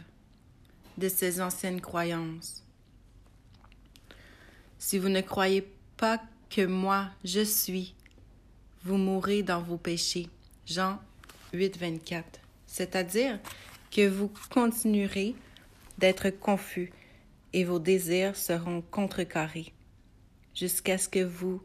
[0.98, 2.64] de ses anciennes croyances.
[4.78, 5.66] Si vous ne croyez
[5.96, 6.20] pas
[6.50, 7.94] que moi je suis,
[8.84, 10.28] vous mourrez dans vos péchés.
[10.66, 11.00] Jean
[11.52, 12.40] 8, 24.
[12.66, 13.38] C'est-à-dire
[13.90, 15.34] que vous continuerez
[15.98, 16.92] d'être confus
[17.52, 19.72] et vos désirs seront contrecarrés
[20.54, 21.62] jusqu'à ce que vous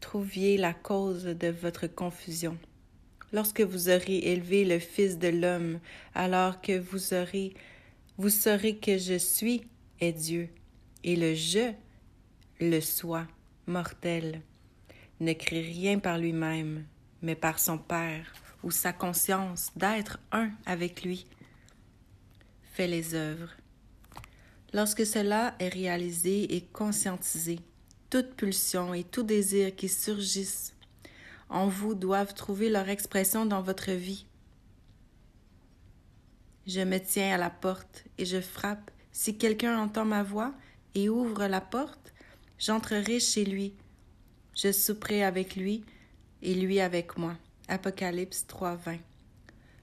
[0.00, 2.58] trouviez la cause de votre confusion.
[3.32, 5.80] Lorsque vous aurez élevé le Fils de l'homme,
[6.14, 7.54] alors que vous aurez
[8.18, 9.62] vous saurez que je suis
[10.00, 10.48] est Dieu,
[11.04, 11.72] et le je
[12.60, 13.26] le soi,
[13.66, 14.40] mortel,
[15.20, 16.84] ne crée rien par lui-même,
[17.22, 18.32] mais par son Père
[18.62, 21.26] ou sa conscience d'être un avec lui,
[22.72, 23.50] fait les œuvres.
[24.72, 27.58] Lorsque cela est réalisé et conscientisé,
[28.10, 30.74] toute pulsion et tout désir qui surgissent
[31.48, 34.26] en vous doivent trouver leur expression dans votre vie.
[36.66, 38.90] Je me tiens à la porte et je frappe.
[39.10, 40.54] Si quelqu'un entend ma voix
[40.94, 42.12] et ouvre la porte,
[42.58, 43.74] j'entrerai chez lui.
[44.54, 45.84] Je souperai avec lui
[46.40, 47.36] et lui avec moi.
[47.68, 48.98] Apocalypse 3.20.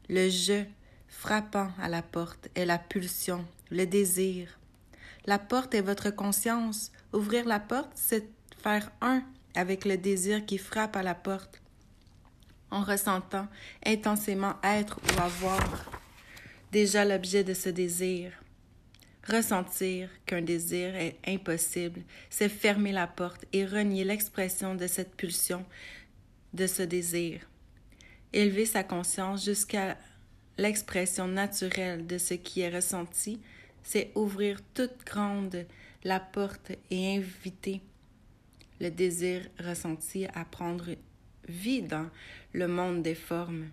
[0.07, 0.63] Le je
[1.07, 4.57] frappant à la porte est la pulsion, le désir.
[5.25, 6.91] La porte est votre conscience.
[7.13, 8.29] Ouvrir la porte, c'est
[8.63, 9.23] faire un
[9.53, 11.61] avec le désir qui frappe à la porte,
[12.71, 13.47] en ressentant
[13.85, 15.59] intensément être ou avoir
[16.71, 18.31] déjà l'objet de ce désir.
[19.27, 25.65] Ressentir qu'un désir est impossible, c'est fermer la porte et renier l'expression de cette pulsion,
[26.53, 27.41] de ce désir.
[28.33, 29.97] Élever sa conscience jusqu'à
[30.57, 33.39] l'expression naturelle de ce qui est ressenti,
[33.83, 35.65] c'est ouvrir toute grande
[36.03, 37.81] la porte et inviter
[38.79, 40.89] le désir ressenti à prendre
[41.47, 42.09] vie dans
[42.53, 43.69] le monde des formes.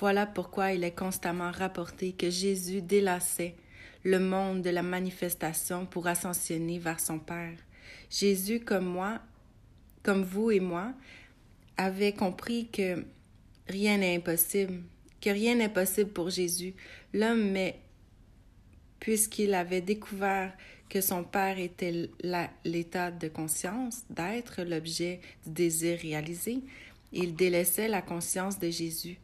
[0.00, 3.54] Voilà pourquoi il est constamment rapporté que Jésus délaçait
[4.02, 7.58] le monde de la manifestation pour ascensionner vers son Père.
[8.08, 9.20] Jésus, comme moi,
[10.02, 10.94] comme vous et moi,
[11.76, 13.04] avait compris que
[13.68, 14.80] rien n'est impossible,
[15.20, 16.72] que rien n'est possible pour Jésus.
[17.12, 17.78] L'homme, mais
[19.00, 20.56] puisqu'il avait découvert
[20.88, 22.08] que son Père était
[22.64, 26.60] l'état de conscience, d'être l'objet du désir réalisé,
[27.12, 29.18] il délaissait la conscience de Jésus,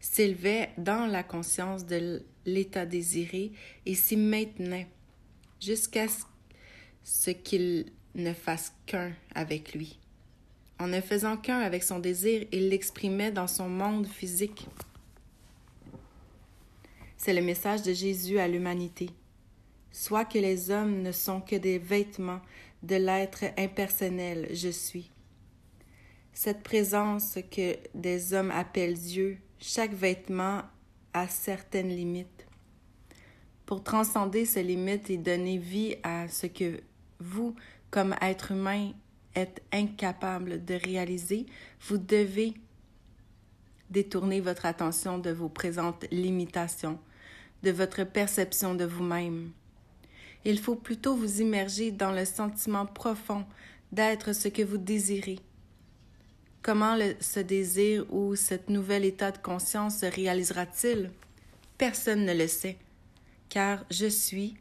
[0.00, 3.52] s'élevait dans la conscience de l'état désiré
[3.84, 4.88] et s'y maintenait
[5.60, 6.06] jusqu'à
[7.02, 9.98] ce qu'il ne fasse qu'un avec lui.
[10.78, 14.68] En ne faisant qu'un avec son désir, il l'exprimait dans son monde physique.
[17.16, 19.10] C'est le message de Jésus à l'humanité
[19.96, 22.42] soit que les hommes ne sont que des vêtements
[22.82, 25.10] de l'être impersonnel je suis.
[26.34, 30.62] Cette présence que des hommes appellent Dieu, chaque vêtement
[31.12, 32.46] a certaines limites.
[33.64, 36.80] Pour transcender ces limites et donner vie à ce que
[37.18, 37.54] vous,
[37.90, 38.92] comme être humain,
[39.34, 41.46] êtes incapable de réaliser,
[41.88, 42.54] vous devez
[43.90, 46.98] détourner votre attention de vos présentes limitations,
[47.62, 49.50] de votre perception de vous-même.
[50.44, 53.44] Il faut plutôt vous immerger dans le sentiment profond
[53.92, 55.38] d'être ce que vous désirez.
[56.62, 61.10] Comment ce désir ou cet nouvel état de conscience se réalisera-t-il?
[61.78, 62.78] Personne ne le sait,
[63.48, 64.56] car je suis,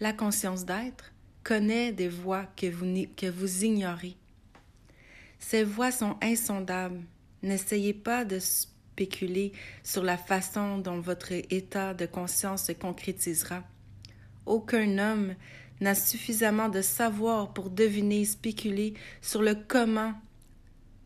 [0.00, 1.12] la conscience d'être,
[1.44, 4.16] connaît des voies que vous, que vous ignorez.
[5.38, 7.02] Ces voies sont insondables.
[7.42, 13.62] N'essayez pas de spéculer sur la façon dont votre état de conscience se concrétisera.
[14.46, 15.34] Aucun homme
[15.80, 20.14] n'a suffisamment de savoir pour deviner et spéculer sur le comment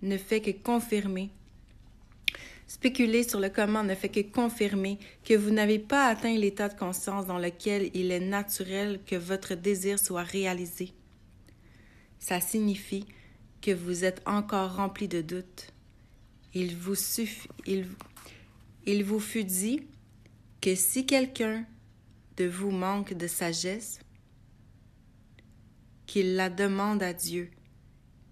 [0.03, 1.31] ne fait que confirmer.
[2.67, 6.79] Spéculer sur le comment ne fait que confirmer que vous n'avez pas atteint l'état de
[6.79, 10.93] conscience dans lequel il est naturel que votre désir soit réalisé.
[12.19, 13.07] Ça signifie
[13.63, 15.73] que vous êtes encore rempli de doutes.
[16.55, 16.95] Il vous,
[17.67, 17.87] il,
[18.87, 19.83] il vous fut dit
[20.61, 21.65] que si quelqu'un
[22.37, 24.01] de vous manque de sagesse,
[26.07, 27.51] qu'il la demande à Dieu,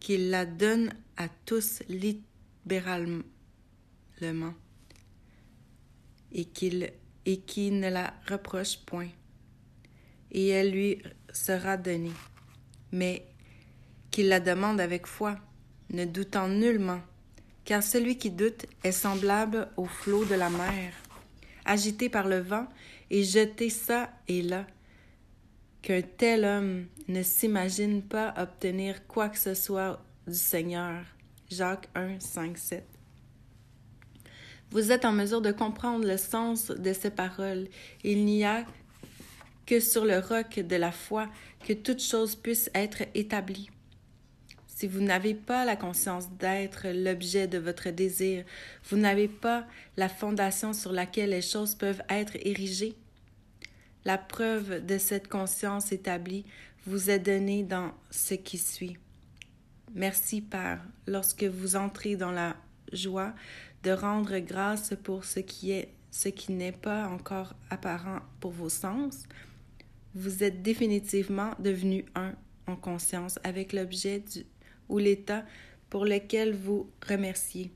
[0.06, 3.24] qu'il la donne à tous libéralement,
[6.30, 6.92] et qu'il
[7.24, 9.08] et qui ne la reproche point,
[10.30, 11.02] et elle lui
[11.32, 12.12] sera donnée,
[12.92, 13.26] mais
[14.12, 15.40] qu'il la demande avec foi,
[15.90, 17.00] ne doutant nullement,
[17.64, 20.92] car celui qui doute est semblable au flot de la mer,
[21.64, 22.68] agité par le vent
[23.10, 24.68] et jeter ça et là,
[25.86, 31.04] qu'un tel homme ne s'imagine pas obtenir quoi que ce soit du Seigneur.
[31.48, 32.84] Jacques 1, 5, 7.
[34.72, 37.68] Vous êtes en mesure de comprendre le sens de ces paroles.
[38.02, 38.64] Il n'y a
[39.64, 41.28] que sur le roc de la foi
[41.64, 43.70] que toute chose puisse être établie.
[44.66, 48.44] Si vous n'avez pas la conscience d'être l'objet de votre désir,
[48.90, 49.64] vous n'avez pas
[49.96, 52.96] la fondation sur laquelle les choses peuvent être érigées.
[54.06, 56.44] La preuve de cette conscience établie
[56.86, 58.96] vous est donnée dans ce qui suit.
[59.96, 62.54] Merci Père, lorsque vous entrez dans la
[62.92, 63.34] joie
[63.82, 68.68] de rendre grâce pour ce qui est ce qui n'est pas encore apparent pour vos
[68.68, 69.24] sens,
[70.14, 72.32] vous êtes définitivement devenu un
[72.68, 74.22] en conscience avec l'objet
[74.88, 75.44] ou l'état
[75.90, 77.72] pour lequel vous remerciez.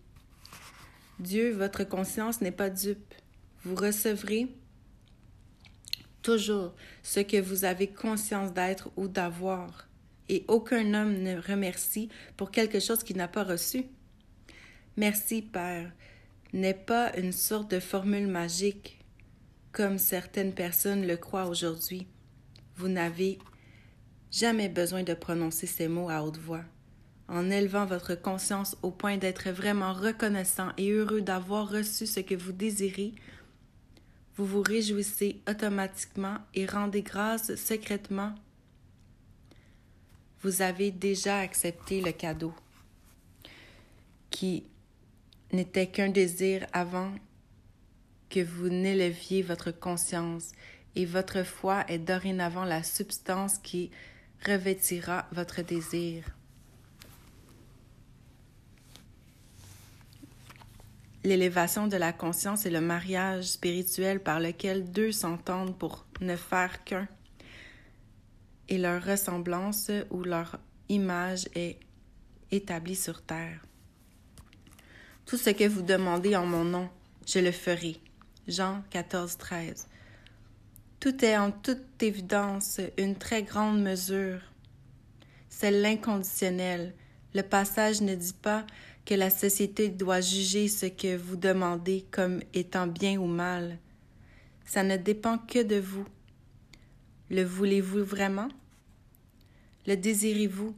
[1.19, 3.15] Dieu, votre conscience n'est pas dupe.
[3.65, 4.47] Vous recevrez
[6.23, 9.89] toujours ce que vous avez conscience d'être ou d'avoir,
[10.29, 13.85] et aucun homme ne remercie pour quelque chose qu'il n'a pas reçu.
[14.97, 15.91] Merci, Père,
[16.53, 18.99] n'est pas une sorte de formule magique,
[19.73, 22.07] comme certaines personnes le croient aujourd'hui.
[22.77, 23.39] Vous n'avez
[24.31, 26.65] jamais besoin de prononcer ces mots à haute voix.
[27.29, 32.35] En élevant votre conscience au point d'être vraiment reconnaissant et heureux d'avoir reçu ce que
[32.35, 33.13] vous désirez,
[34.41, 38.35] vous vous réjouissez automatiquement et rendez grâce secrètement.
[40.41, 42.55] Vous avez déjà accepté le cadeau
[44.31, 44.65] qui
[45.53, 47.13] n'était qu'un désir avant
[48.31, 50.53] que vous n'éleviez votre conscience
[50.97, 53.91] et votre foi est dorénavant la substance qui
[54.47, 56.25] revêtira votre désir.
[61.23, 66.83] L'élévation de la conscience est le mariage spirituel par lequel deux s'entendent pour ne faire
[66.85, 67.09] qu'un,
[68.69, 70.59] et leur ressemblance ou leur
[70.89, 71.79] image est
[72.51, 73.61] établie sur terre.
[75.27, 76.89] Tout ce que vous demandez en mon nom,
[77.27, 77.97] je le ferai.
[78.49, 79.87] Jean 14, 13.
[80.99, 84.41] Tout est en toute évidence une très grande mesure.
[85.49, 86.95] C'est l'inconditionnel.
[87.35, 88.67] Le passage ne dit pas
[89.11, 93.77] que la société doit juger ce que vous demandez comme étant bien ou mal.
[94.65, 96.07] Ça ne dépend que de vous.
[97.29, 98.47] Le voulez-vous vraiment?
[99.89, 100.77] Le désirez-vous?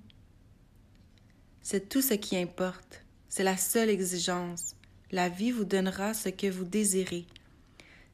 [1.60, 3.04] C'est tout ce qui importe.
[3.28, 4.76] C'est la seule exigence.
[5.10, 7.26] La vie vous donnera ce que vous désirez.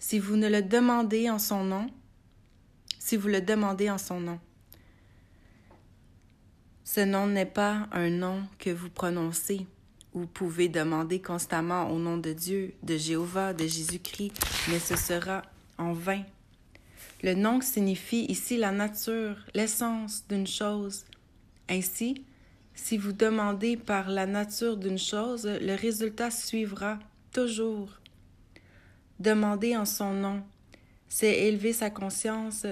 [0.01, 1.87] Si vous ne le demandez en son nom,
[2.99, 4.41] si vous le demandez en son nom.
[6.83, 9.64] Ce nom n'est pas un nom que vous prononcez.
[10.15, 14.33] Vous pouvez demander constamment au nom de Dieu, de Jéhovah, de Jésus-Christ,
[14.69, 15.43] mais ce sera
[15.77, 16.23] en vain.
[17.23, 21.05] Le nom signifie ici la nature, l'essence d'une chose.
[21.69, 22.25] Ainsi,
[22.75, 26.99] si vous demandez par la nature d'une chose, le résultat suivra
[27.33, 27.91] toujours.
[29.19, 30.43] Demander en son nom,
[31.09, 32.67] c'est élever sa conscience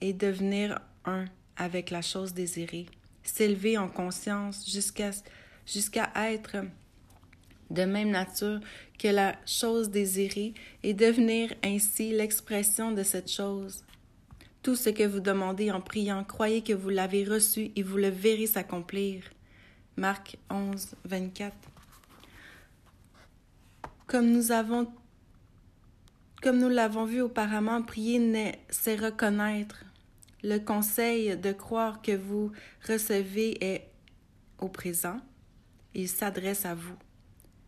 [0.00, 2.86] et devenir un avec la chose désirée,
[3.22, 5.10] s'élever en conscience jusqu'à
[5.66, 6.56] jusqu'à être
[7.70, 8.60] de même nature
[8.98, 13.84] que la chose désirée et devenir ainsi l'expression de cette chose.
[14.62, 18.08] Tout ce que vous demandez en priant, croyez que vous l'avez reçu et vous le
[18.08, 19.24] verrez s'accomplir.
[19.96, 21.54] Marc 11, 24.
[24.06, 24.88] Comme nous avons
[26.42, 28.20] comme nous l'avons vu auparavant, prier,
[28.68, 29.82] c'est reconnaître.
[30.42, 32.52] Le conseil de croire que vous
[32.86, 33.88] recevez est
[34.58, 35.20] au présent.
[35.94, 36.96] Il s'adresse à vous.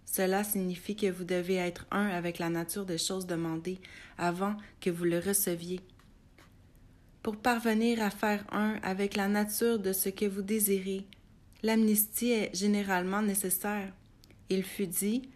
[0.05, 3.81] Cela signifie que vous devez être un avec la nature des choses demandées
[4.19, 5.81] avant que vous le receviez.
[7.23, 11.05] Pour parvenir à faire un avec la nature de ce que vous désirez,
[11.63, 13.93] l'amnistie est généralement nécessaire.
[14.49, 15.29] Il fut dit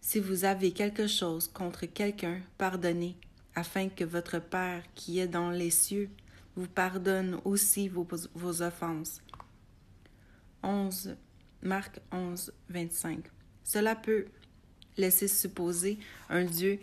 [0.00, 3.16] si vous avez quelque chose contre quelqu'un, pardonnez,
[3.54, 6.08] afin que votre Père qui est dans les cieux
[6.56, 8.06] vous pardonne aussi vos,
[8.62, 9.20] offenses.
[10.62, 11.16] 11.
[11.62, 13.24] Marc 11, 25.
[13.64, 14.26] Cela peut
[14.96, 15.98] laisser supposer
[16.28, 16.78] un Dieu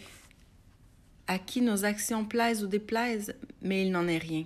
[1.27, 4.45] à qui nos actions plaisent ou déplaisent, mais il n'en est rien.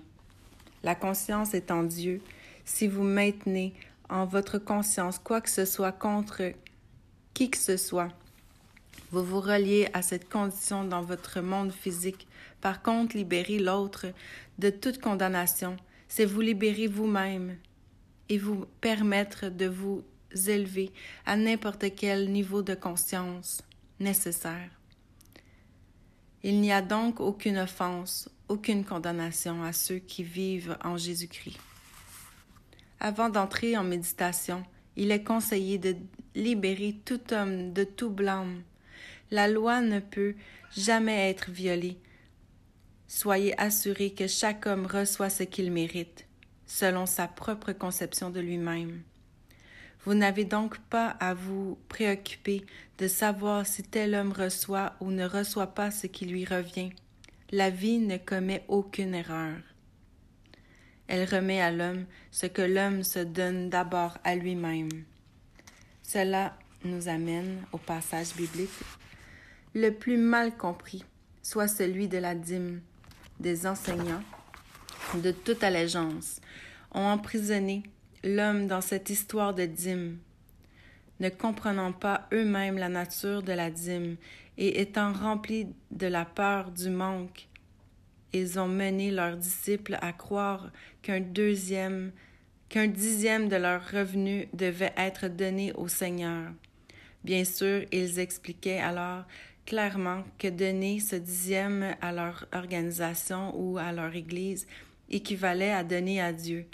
[0.82, 2.22] La conscience est en Dieu.
[2.64, 3.74] Si vous maintenez
[4.08, 6.52] en votre conscience quoi que ce soit contre
[7.34, 8.08] qui que ce soit,
[9.10, 12.28] vous vous reliez à cette condition dans votre monde physique.
[12.60, 14.06] Par contre, libérer l'autre
[14.58, 15.76] de toute condamnation,
[16.08, 17.56] c'est vous libérer vous-même
[18.28, 20.04] et vous permettre de vous
[20.46, 20.92] élever
[21.26, 23.62] à n'importe quel niveau de conscience
[23.98, 24.70] nécessaire.
[26.42, 31.58] Il n'y a donc aucune offense, aucune condamnation à ceux qui vivent en Jésus-Christ.
[32.98, 34.64] Avant d'entrer en méditation,
[34.96, 35.96] il est conseillé de
[36.34, 38.62] libérer tout homme de tout blâme,
[39.30, 40.34] la loi ne peut
[40.76, 41.98] jamais être violée.
[43.06, 46.26] Soyez assurés que chaque homme reçoit ce qu'il mérite,
[46.66, 49.02] selon sa propre conception de lui-même.
[50.04, 52.64] Vous n'avez donc pas à vous préoccuper
[52.98, 56.90] de savoir si tel homme reçoit ou ne reçoit pas ce qui lui revient.
[57.50, 59.56] La vie ne commet aucune erreur.
[61.06, 64.88] Elle remet à l'homme ce que l'homme se donne d'abord à lui-même.
[66.02, 68.70] Cela nous amène au passage biblique
[69.74, 71.04] le plus mal compris
[71.42, 72.80] soit celui de la dîme
[73.38, 74.22] des enseignants
[75.14, 76.40] de toute allégeance.
[76.92, 77.82] ont emprisonné
[78.22, 80.18] l'homme dans cette histoire de dîme,
[81.20, 84.16] ne comprenant pas eux-mêmes la nature de la dîme
[84.58, 87.48] et étant remplis de la peur du manque,
[88.32, 90.70] ils ont mené leurs disciples à croire
[91.02, 92.12] qu'un deuxième,
[92.68, 96.52] qu'un dixième de leur revenu devait être donné au Seigneur.
[97.24, 99.24] Bien sûr, ils expliquaient alors
[99.66, 104.66] clairement que donner ce dixième à leur organisation ou à leur Église
[105.10, 106.66] équivalait à donner à Dieu.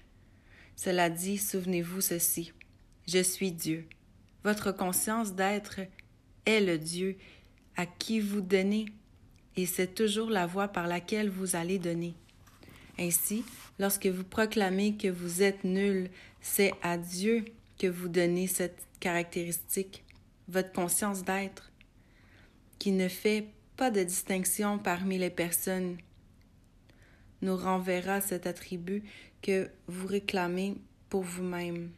[0.77, 2.53] Cela dit, souvenez-vous ceci.
[3.09, 3.89] Je suis Dieu.
[4.45, 5.81] Votre conscience d'être
[6.45, 7.17] est le Dieu
[7.77, 8.87] à qui vous donnez,
[9.57, 12.15] et c'est toujours la voie par laquelle vous allez donner.
[12.99, 13.45] Ainsi,
[13.79, 16.11] lorsque vous proclamez que vous êtes nul,
[16.41, 17.45] c'est à Dieu
[17.79, 20.05] que vous donnez cette caractéristique,
[20.49, 21.73] votre conscience d'être,
[22.79, 25.99] qui ne fait pas de distinction parmi les personnes,
[27.43, 29.03] nous renverra cet attribut
[29.43, 30.77] que vous réclamez
[31.09, 31.91] pour vous-même.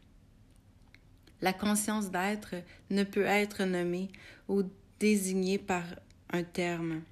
[1.41, 2.57] La conscience d'être
[2.91, 4.09] ne peut être nommée
[4.49, 4.63] ou
[4.99, 5.85] désignée par
[6.31, 7.03] un terme.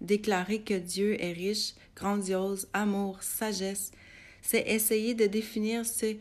[0.00, 3.92] Déclarer que Dieu est riche, grandiose, amour, sagesse,
[4.42, 6.16] c'est essayer de définir ce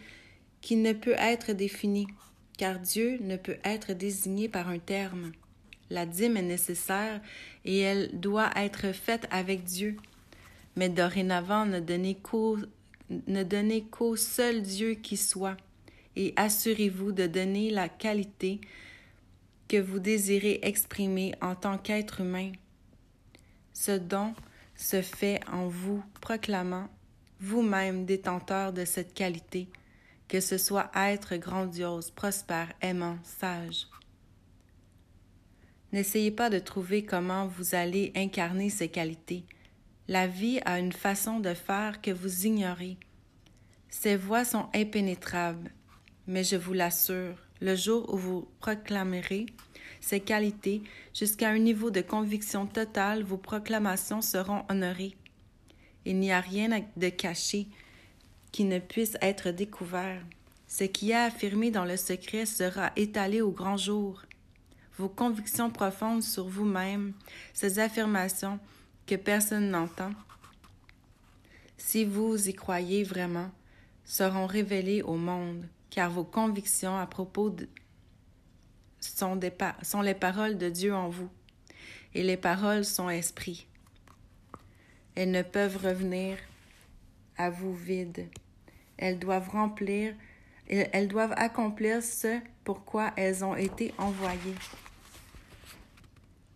[0.62, 2.08] qui ne peut être défini,
[2.58, 5.32] car Dieu ne peut être désigné par un terme.
[5.90, 7.22] La dîme est nécessaire
[7.66, 9.98] et elle doit être faite avec Dieu.
[10.76, 12.58] Mais dorénavant, ne donnez qu'au,
[13.10, 15.58] ne donnez qu'au seul Dieu qui soit,
[16.16, 18.62] et assurez-vous de donner la qualité
[19.68, 22.52] que vous désirez exprimer en tant qu'être humain.
[23.74, 24.34] Ce don
[24.76, 26.88] se fait en vous proclamant
[27.40, 29.68] vous-même détenteur de cette qualité,
[30.28, 33.88] que ce soit être grandiose, prospère, aimant, sage.
[35.92, 39.46] N'essayez pas de trouver comment vous allez incarner ces qualités.
[40.08, 42.98] La vie a une façon de faire que vous ignorez.
[43.90, 45.72] Ses voies sont impénétrables,
[46.28, 49.48] mais je vous l'assure, le jour où vous proclamerez
[50.06, 50.84] ces qualités
[51.16, 55.16] jusqu'à un niveau de conviction totale, vos proclamations seront honorées.
[56.06, 57.68] Il n'y a rien de caché
[58.52, 60.22] qui ne puisse être découvert.
[60.68, 64.22] Ce qui est affirmé dans le secret sera étalé au grand jour.
[64.98, 67.14] Vos convictions profondes sur vous-même,
[67.54, 68.60] ces affirmations
[69.06, 70.12] que personne n'entend,
[71.78, 73.52] si vous y croyez vraiment,
[74.04, 77.68] seront révélées au monde, car vos convictions à propos de
[79.00, 79.54] sont, des
[79.84, 81.30] sont les paroles de Dieu en vous,
[82.14, 83.68] et les paroles sont esprit.
[85.16, 86.38] Elles ne peuvent revenir
[87.38, 88.28] à vous vides.
[88.98, 90.14] Elles doivent remplir,
[90.68, 94.56] elles doivent accomplir ce pourquoi elles ont été envoyées.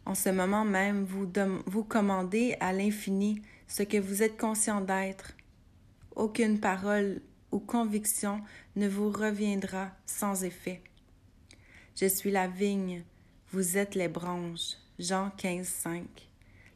[0.10, 1.32] En ce moment même, vous,
[1.68, 5.34] vous commandez à l'infini ce que vous êtes conscient d'être.
[6.16, 8.41] Aucune parole ou conviction
[8.76, 10.82] ne vous reviendra sans effet.
[11.95, 13.03] Je suis la vigne,
[13.51, 14.78] vous êtes les branches.
[14.97, 16.03] Jean 15, 5.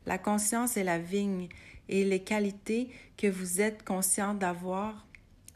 [0.06, 1.50] La conscience est la vigne
[1.90, 5.08] et les qualités que vous êtes conscient d'avoir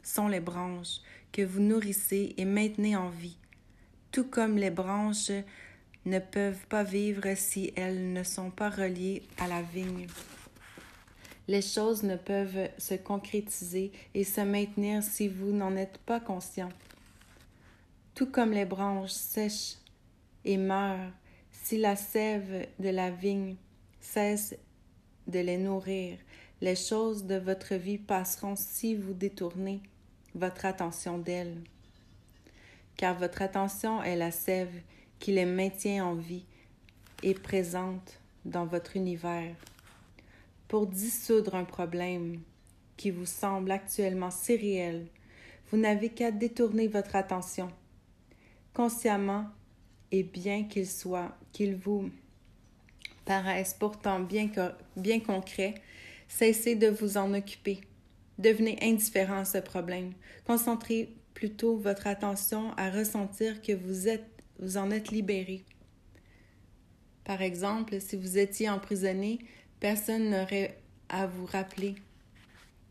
[0.02, 0.98] sont les branches
[1.30, 3.38] que vous nourrissez et maintenez en vie,
[4.10, 5.30] tout comme les branches
[6.08, 10.06] ne peuvent pas vivre si elles ne sont pas reliées à la vigne.
[11.48, 16.68] Les choses ne peuvent se concrétiser et se maintenir si vous n'en êtes pas conscient.
[18.14, 19.76] Tout comme les branches sèchent
[20.44, 21.12] et meurent
[21.50, 23.56] si la sève de la vigne
[24.00, 24.56] cesse
[25.26, 26.18] de les nourrir,
[26.60, 29.80] les choses de votre vie passeront si vous détournez
[30.34, 31.56] votre attention d'elles.
[32.96, 34.74] Car votre attention est la sève
[35.18, 36.44] qui les maintient en vie
[37.22, 39.54] et présente dans votre univers.
[40.68, 42.40] Pour dissoudre un problème
[42.96, 45.06] qui vous semble actuellement si réel,
[45.70, 47.70] vous n'avez qu'à détourner votre attention.
[48.74, 49.46] Consciemment,
[50.10, 52.10] et bien qu'il soit, qu'il vous
[53.24, 54.48] paraisse pourtant bien,
[54.96, 55.74] bien concret,
[56.28, 57.80] cessez de vous en occuper.
[58.38, 60.12] Devenez indifférent à ce problème.
[60.46, 65.64] Concentrez plutôt votre attention à ressentir que vous êtes vous en êtes libéré.
[67.24, 69.38] Par exemple, si vous étiez emprisonné,
[69.80, 70.78] personne n'aurait
[71.08, 71.94] à vous rappeler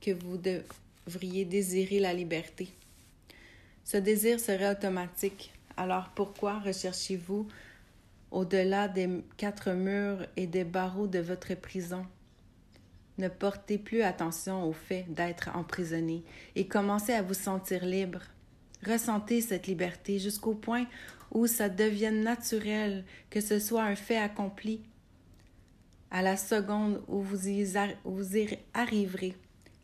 [0.02, 2.70] que vous devriez désirer la liberté.
[3.84, 5.54] Ce désir serait automatique.
[5.76, 7.48] Alors pourquoi recherchez-vous
[8.32, 12.06] au-delà des quatre murs et des barreaux de votre prison?
[13.18, 16.24] Ne portez plus attention au fait d'être emprisonné
[16.56, 18.22] et commencez à vous sentir libre.
[18.86, 20.86] Ressentez cette liberté jusqu'au point
[21.38, 24.82] où ça devienne naturel, que ce soit un fait accompli.
[26.10, 27.64] À la seconde où vous y,
[28.04, 29.36] vous y arriverez,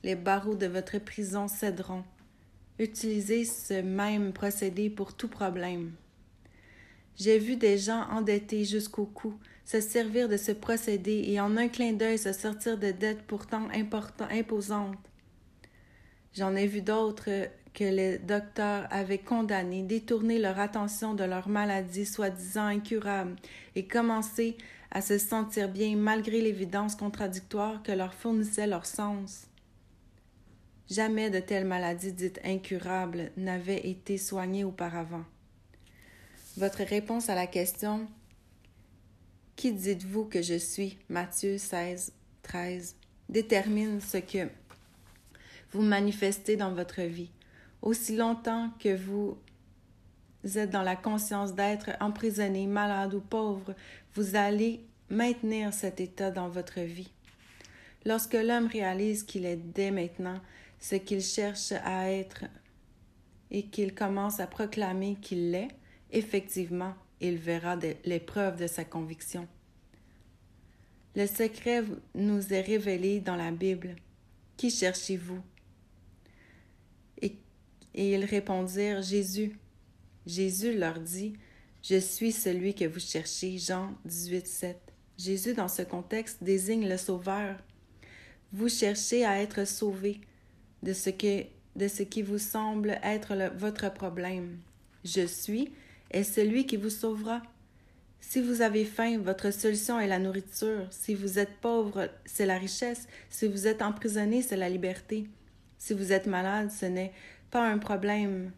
[0.04, 2.04] les barreaux de votre prison céderont
[2.80, 5.92] Utilisez ce même procédé pour tout problème.
[7.18, 11.68] J'ai vu des gens endettés jusqu'au cou se servir de ce procédé et en un
[11.68, 13.68] clin d'œil se sortir de dettes pourtant
[14.32, 14.98] imposantes.
[16.34, 22.06] J'en ai vu d'autres que les docteurs avaient condamnés, détourné leur attention de leur maladie
[22.06, 23.36] soi-disant incurable
[23.76, 24.58] et commencé
[24.92, 29.48] à se sentir bien malgré l'évidence contradictoire que leur fournissait leur sens.
[30.90, 35.24] Jamais de telle maladie dite incurable n'avait été soignée auparavant.
[36.58, 38.08] Votre réponse à la question
[39.56, 42.14] Qui dites-vous que je suis Matthieu 16,
[42.44, 42.96] 13
[43.30, 44.48] détermine ce que
[45.72, 47.32] vous manifestez dans votre vie.
[47.84, 49.38] Aussi longtemps que vous
[50.56, 53.76] êtes dans la conscience d'être emprisonné, malade ou pauvre,
[54.16, 54.80] vous allez
[55.10, 57.12] maintenir cet état dans votre vie.
[58.06, 60.40] Lorsque l'homme réalise qu'il est dès maintenant
[60.80, 62.46] ce qu'il cherche à être
[63.52, 65.68] et qu'il commence à proclamer qu'il l'est,
[66.10, 67.76] effectivement, il verra
[68.06, 69.46] les preuves de sa conviction.
[71.18, 71.84] Le secret
[72.16, 73.98] nous est révélé dans la Bible.
[74.56, 75.42] Qui cherchez-vous?
[77.94, 79.58] Et, ils répondirent Jésus.
[80.26, 81.34] Jésus leur dit
[81.82, 83.58] Je suis celui que vous cherchez.
[83.58, 84.78] Jean 18, 7.
[85.18, 87.58] Jésus, dans ce contexte, désigne le Sauveur.
[88.52, 90.22] Vous cherchez à être sauvé
[90.82, 91.44] de ce, que,
[91.76, 94.60] de ce qui vous semble être votre problème.
[95.04, 95.72] Je suis
[96.12, 97.42] est celui qui vous sauvera.
[98.22, 100.88] Si vous avez faim, votre solution est la nourriture.
[100.92, 103.08] Si vous êtes pauvre, c'est la richesse.
[103.30, 105.28] Si vous êtes emprisonné, c'est la liberté.
[105.78, 107.12] Si vous êtes malade, ce n'est
[107.54, 108.52] pas un problème.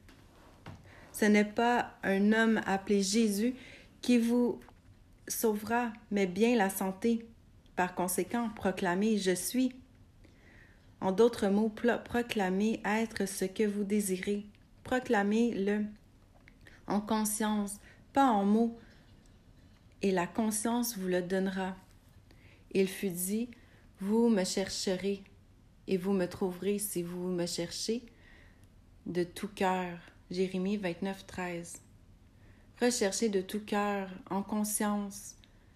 [1.11, 3.53] Ce n'est pas un homme appelé Jésus
[4.01, 4.61] qui vous
[5.27, 7.27] sauvera, mais bien la santé.
[7.75, 9.75] Par conséquent, proclamez Je suis.
[11.01, 11.69] En d'autres mots,
[12.05, 14.45] proclamez être ce que vous désirez.
[14.85, 15.83] Proclamez-le
[16.87, 17.81] en conscience,
[18.13, 18.77] pas en mots,
[20.03, 21.75] et la conscience vous le donnera.
[22.71, 23.49] Il fut dit,
[23.99, 25.21] Vous me chercherez,
[25.85, 28.05] et vous me trouverez si vous me cherchez
[29.05, 29.97] de tout cœur.
[30.31, 31.81] Jérémie 29, 13.
[32.81, 35.35] Recherchez de tout cœur, en conscience,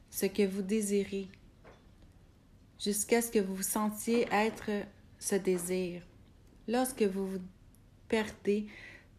[0.09, 1.27] ce que vous désirez,
[2.79, 4.69] jusqu'à ce que vous sentiez être
[5.19, 6.01] ce désir.
[6.67, 7.41] Lorsque vous vous
[8.07, 8.67] perdez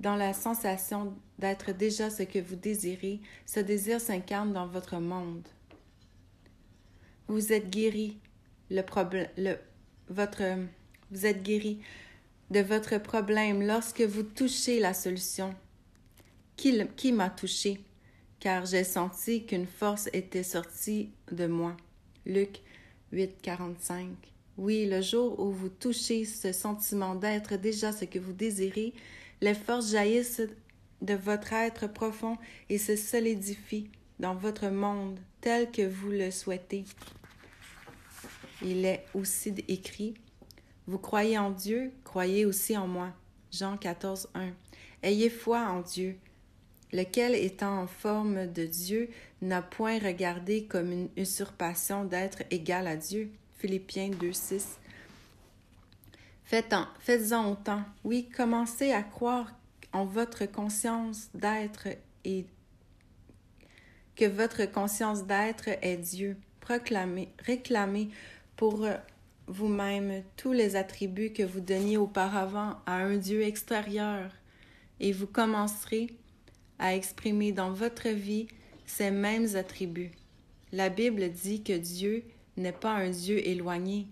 [0.01, 5.47] dans la sensation d'être déjà ce que vous désirez, ce désir s'incarne dans votre monde.
[7.29, 8.19] Vous êtes guéri,
[8.71, 9.29] le problème,
[10.09, 10.43] votre,
[11.11, 11.81] vous êtes guéri
[12.51, 15.55] de votre problème lorsque vous touchez la solution.
[16.57, 17.81] Qui, m'a touché?
[18.39, 21.77] Car j'ai senti qu'une force était sortie de moi.
[22.27, 22.61] Luc
[23.13, 24.09] 8, 45.
[24.59, 28.93] Oui, le jour où vous touchez ce sentiment d'être déjà ce que vous désirez,
[29.41, 30.43] les forces jaillissent
[31.01, 32.37] de votre être profond
[32.69, 33.89] et se solidifient
[34.19, 36.85] dans votre monde tel que vous le souhaitez.
[38.63, 40.15] Il est aussi écrit
[40.91, 43.13] Vous croyez en Dieu, croyez aussi en moi.
[43.53, 44.49] Jean 14, 1.
[45.05, 46.19] Ayez foi en Dieu,
[46.93, 49.09] lequel étant en forme de Dieu
[49.41, 53.31] n'a point regardé comme une usurpation d'être égal à Dieu.
[53.59, 54.81] Philippiens 2, 6.
[56.43, 57.85] Faites-en, faites-en autant.
[58.03, 59.53] Oui, commencez à croire
[59.93, 61.87] en votre conscience d'être
[62.25, 62.47] et
[64.17, 66.37] que votre conscience d'être est Dieu.
[66.59, 68.09] Proclamez, réclamez
[68.57, 68.89] pour
[69.51, 74.31] vous-même tous les attributs que vous donniez auparavant à un Dieu extérieur
[75.01, 76.09] et vous commencerez
[76.79, 78.47] à exprimer dans votre vie
[78.87, 80.13] ces mêmes attributs.
[80.73, 82.25] La Bible dit que Dieu
[82.57, 84.07] n'est pas un Dieu éloigné,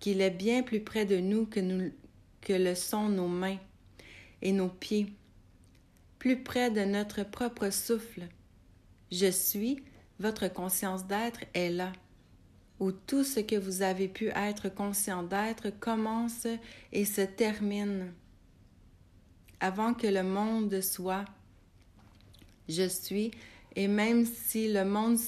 [0.00, 1.92] qu'il est bien plus près de nous que, nous,
[2.40, 3.58] que le sont nos mains
[4.42, 5.06] et nos pieds,
[6.18, 8.22] plus près de notre propre souffle.
[9.12, 9.84] Je suis,
[10.18, 11.92] votre conscience d'être est là,
[12.80, 16.46] où tout ce que vous avez pu être conscient d'être commence
[16.92, 18.12] et se termine,
[19.60, 21.24] avant que le monde soit.
[22.68, 23.30] Je suis,
[23.76, 25.18] et même si le monde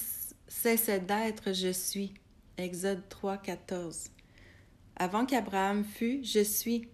[0.48, 2.14] cessait d'être, je suis.
[2.58, 4.10] Exode 3, 14.
[4.96, 6.88] Avant qu'Abraham fût, je suis.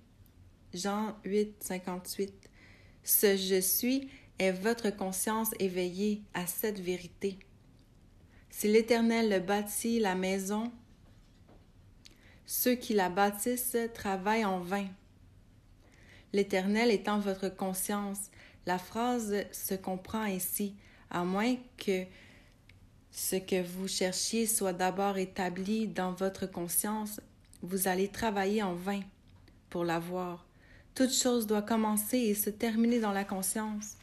[0.75, 2.33] Jean 8, 58.
[3.05, 7.39] Ce je suis est votre conscience éveillée à cette vérité.
[8.53, 10.71] Si l'Éternel bâtit la maison,
[12.47, 14.87] ceux qui la bâtissent travaillent en vain.
[16.33, 18.31] L'Éternel étant votre conscience,
[18.67, 20.77] la phrase se comprend ainsi,
[21.11, 22.05] à moins que
[23.11, 27.21] ce que vous cherchiez soit d'abord établi dans votre conscience
[27.63, 29.01] vous allez travailler en vain
[29.71, 30.45] pour l'avoir.
[30.95, 33.97] Toute chose doit commencer et se terminer dans la conscience.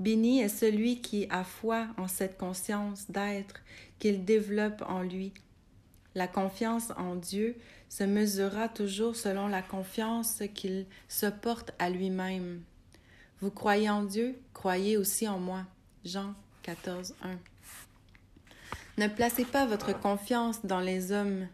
[0.00, 3.62] Béni est celui qui a foi en cette conscience d'être
[3.98, 5.32] qu'il développe en lui.
[6.14, 7.56] La confiance en Dieu
[7.88, 12.62] se mesurera toujours selon la confiance qu'il se porte à lui-même.
[13.40, 15.64] Vous croyez en Dieu, croyez aussi en moi.
[16.04, 17.38] Jean 14, 1.
[18.98, 21.48] Ne placez pas votre confiance dans les hommes,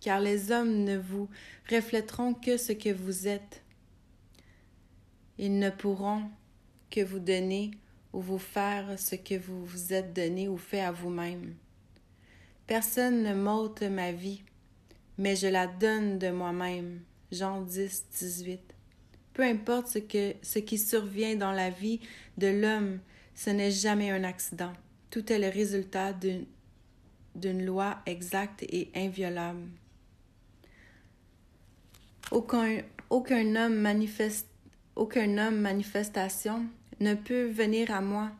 [0.00, 1.28] car les hommes ne vous
[1.70, 3.62] reflèteront que ce que vous êtes.
[5.38, 6.30] Ils ne pourront
[6.90, 7.70] que vous donner
[8.12, 11.54] ou vous faire ce que vous vous êtes donné ou fait à vous-même.
[12.66, 14.42] Personne ne m'ôte ma vie,
[15.18, 17.00] mais je la donne de moi-même.
[17.32, 18.60] Jean 10, 18.
[19.32, 22.00] Peu importe ce, que, ce qui survient dans la vie
[22.38, 22.98] de l'homme,
[23.34, 24.72] ce n'est jamais un accident.
[25.10, 29.66] Tout est le résultat d'une loi exacte et inviolable.
[32.30, 34.46] Aucun, aucun homme manifeste
[34.96, 36.66] aucun homme manifestation
[37.00, 38.30] ne peut venir à moi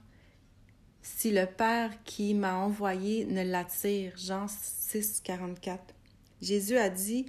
[1.02, 4.12] si le Père qui m'a envoyé ne l'attire.
[4.16, 5.94] Jean 6, 44.
[6.42, 7.26] Jésus a dit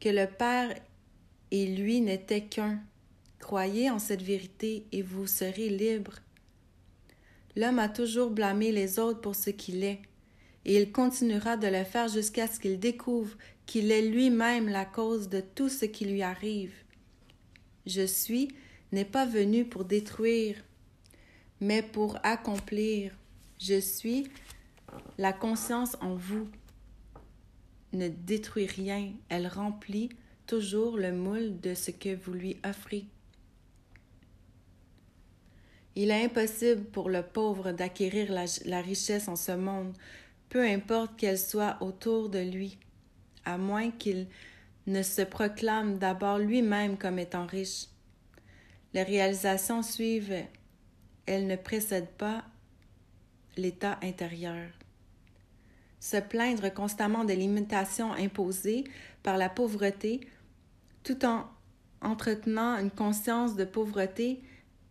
[0.00, 0.74] que le Père
[1.50, 2.80] et lui n'étaient qu'un.
[3.38, 6.14] Croyez en cette vérité et vous serez libre.
[7.56, 10.00] L'homme a toujours blâmé les autres pour ce qu'il est,
[10.64, 15.28] et il continuera de le faire jusqu'à ce qu'il découvre qu'il est lui-même la cause
[15.28, 16.74] de tout ce qui lui arrive.
[17.86, 18.48] Je suis
[18.92, 20.56] n'est pas venu pour détruire,
[21.60, 23.12] mais pour accomplir.
[23.58, 24.28] Je suis
[25.18, 26.48] la conscience en vous.
[27.92, 30.10] Ne détruit rien, elle remplit
[30.46, 33.04] toujours le moule de ce que vous lui offrez.
[35.96, 39.94] Il est impossible pour le pauvre d'acquérir la, la, richesse en ce monde,
[40.48, 42.78] peu importe qu'elle soit autour de lui,
[43.44, 44.26] à moins qu'il
[44.88, 47.86] ne se proclame d'abord lui-même comme étant riche.
[48.94, 50.44] Les réalisations suivent,
[51.26, 52.44] elles ne précèdent pas
[53.56, 54.68] l'état intérieur.
[55.98, 58.84] Se plaindre constamment des limitations imposées
[59.22, 60.20] par la pauvreté,
[61.02, 61.44] tout en
[62.00, 64.42] entretenant une conscience de pauvreté,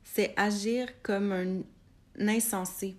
[0.03, 2.95] c'est agir comme un insensé.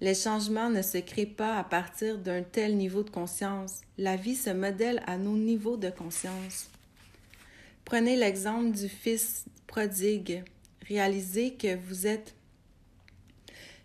[0.00, 3.82] Les changements ne se créent pas à partir d'un tel niveau de conscience.
[3.98, 6.71] La vie se modèle à nos niveaux de conscience.
[7.84, 10.44] Prenez l'exemple du fils prodigue.
[10.88, 12.34] Réalisez que vous êtes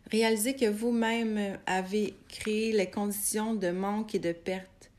[0.09, 4.89] Réalisez que vous-même avez créé les conditions de manque et de perte.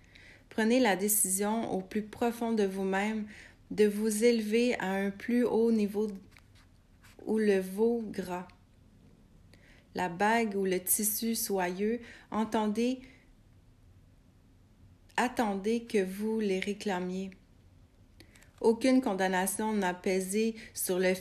[0.50, 3.26] Prenez la décision au plus profond de vous-même
[3.70, 6.08] de vous élever à un plus haut niveau
[7.26, 8.48] où le veau gras,
[9.94, 13.00] la bague ou le tissu soyeux, entendez,
[15.16, 17.30] attendez que vous les réclamiez.
[18.60, 21.14] Aucune condamnation n'a pesé sur le,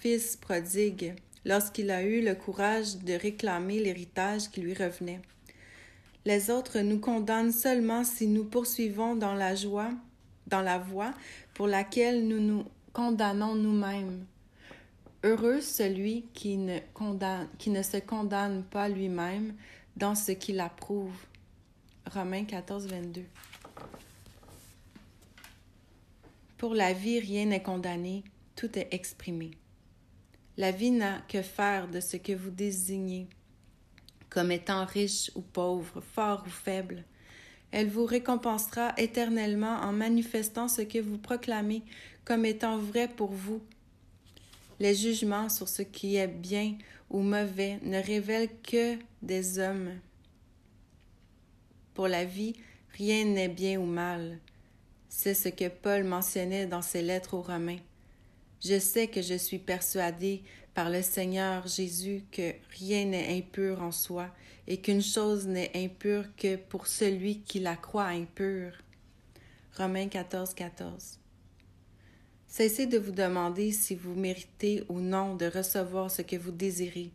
[0.00, 5.20] fils prodigue lorsqu'il a eu le courage de réclamer l'héritage qui lui revenait.
[6.24, 9.90] Les autres nous condamnent seulement si nous poursuivons dans la joie,
[10.46, 11.12] dans la voie
[11.54, 14.24] pour laquelle nous nous condamnons nous-mêmes.
[15.24, 16.78] Heureux celui qui ne,
[17.58, 19.54] qui ne se condamne pas lui-même
[19.96, 21.16] dans ce qu'il approuve.
[22.12, 23.24] Romains 14, 22.
[26.58, 28.24] Pour la vie, rien n'est condamné,
[28.56, 29.52] tout est exprimé.
[30.56, 33.28] La vie n'a que faire de ce que vous désignez
[34.28, 37.04] comme étant riche ou pauvre, fort ou faible.
[37.70, 41.82] Elle vous récompensera éternellement en manifestant ce que vous proclamez
[42.24, 43.62] comme étant vrai pour vous.
[44.80, 46.76] Les jugements sur ce qui est bien
[47.10, 49.92] ou mauvais ne révèlent que des hommes.
[51.94, 52.54] Pour la vie,
[52.96, 54.38] rien n'est bien ou mal.
[55.08, 57.80] C'est ce que Paul mentionnait dans ses lettres aux Romains.
[58.64, 60.42] Je sais que je suis persuadé
[60.74, 64.28] par le Seigneur Jésus que rien n'est impur en soi
[64.66, 68.72] et qu'une chose n'est impure que pour celui qui la croit impure.
[69.76, 71.18] Romains 14, 14.
[72.48, 77.10] Cessez de vous demander si vous méritez ou non de recevoir ce que vous désirez.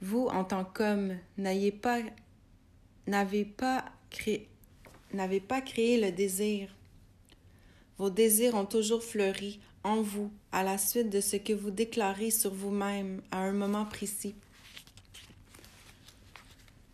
[0.00, 2.00] Vous, en tant qu'homme, n'ayez pas,
[3.06, 4.48] n'avez pas créé,
[5.12, 6.68] n'avez pas créé le désir.
[7.98, 12.30] Vos désirs ont toujours fleuri en vous à la suite de ce que vous déclarez
[12.30, 14.34] sur vous-même à un moment précis.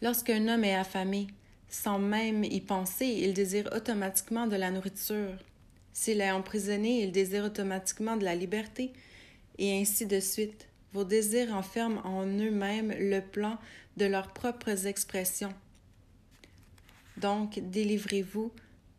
[0.03, 1.27] Lorsqu'un homme est affamé,
[1.69, 5.37] sans même y penser, il désire automatiquement de la nourriture.
[5.93, 8.93] S'il est emprisonné, il désire automatiquement de la liberté,
[9.59, 10.69] et ainsi de suite.
[10.93, 13.59] Vos désirs enferment en eux-mêmes le plan
[13.97, 15.53] de leurs propres expressions.
[17.17, 18.53] Donc, délivrez-vous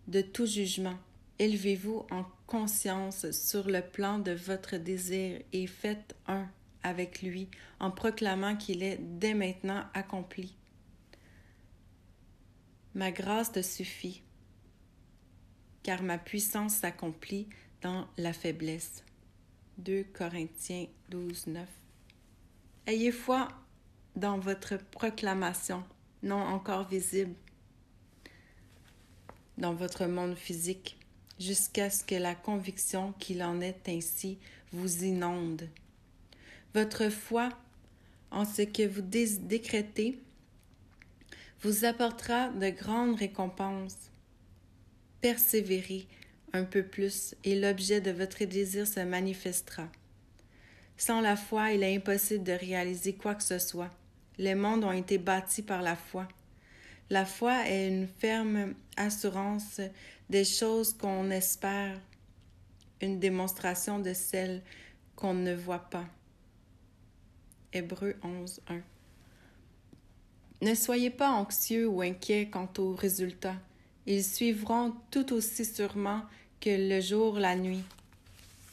[0.08, 0.98] de tout jugement.
[1.40, 6.48] Élevez-vous en conscience sur le plan de votre désir et faites un
[6.84, 7.50] avec lui
[7.80, 10.56] en proclamant qu'il est dès maintenant accompli.
[12.94, 14.22] Ma grâce te suffit,
[15.84, 17.50] car ma puissance s'accomplit
[17.82, 19.04] dans la faiblesse.
[19.80, 21.68] 2 Corinthiens 12, 9.
[22.88, 23.50] Ayez foi
[24.16, 25.84] dans votre proclamation,
[26.24, 27.36] non encore visible
[29.58, 30.98] dans votre monde physique,
[31.40, 34.38] jusqu'à ce que la conviction qu'il en est ainsi
[34.72, 35.68] vous inonde.
[36.74, 37.50] Votre foi
[38.32, 40.20] en ce que vous décrétez
[41.62, 44.12] vous apportera de grandes récompenses.
[45.22, 46.06] Persévérez
[46.54, 49.88] un peu plus et l'objet de votre désir se manifestera.
[50.98, 53.90] Sans la foi, il est impossible de réaliser quoi que ce soit.
[54.38, 56.28] Les mondes ont été bâtis par la foi.
[57.10, 59.80] La foi est une ferme assurance
[60.30, 62.00] des choses qu'on espère,
[63.00, 64.64] une démonstration de celles
[65.16, 66.06] qu'on ne voit pas.
[67.74, 68.82] Hébreu 11, 1.
[70.62, 73.60] Ne soyez pas anxieux ou inquiets quant aux résultats.
[74.08, 76.22] Ils suivront tout aussi sûrement
[76.60, 77.84] que le jour la nuit,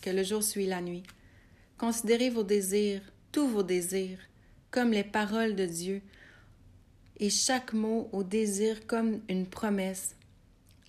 [0.01, 1.03] que le jour suit la nuit.
[1.77, 4.19] Considérez vos désirs, tous vos désirs,
[4.71, 6.01] comme les paroles de Dieu,
[7.19, 10.17] et chaque mot au désir comme une promesse.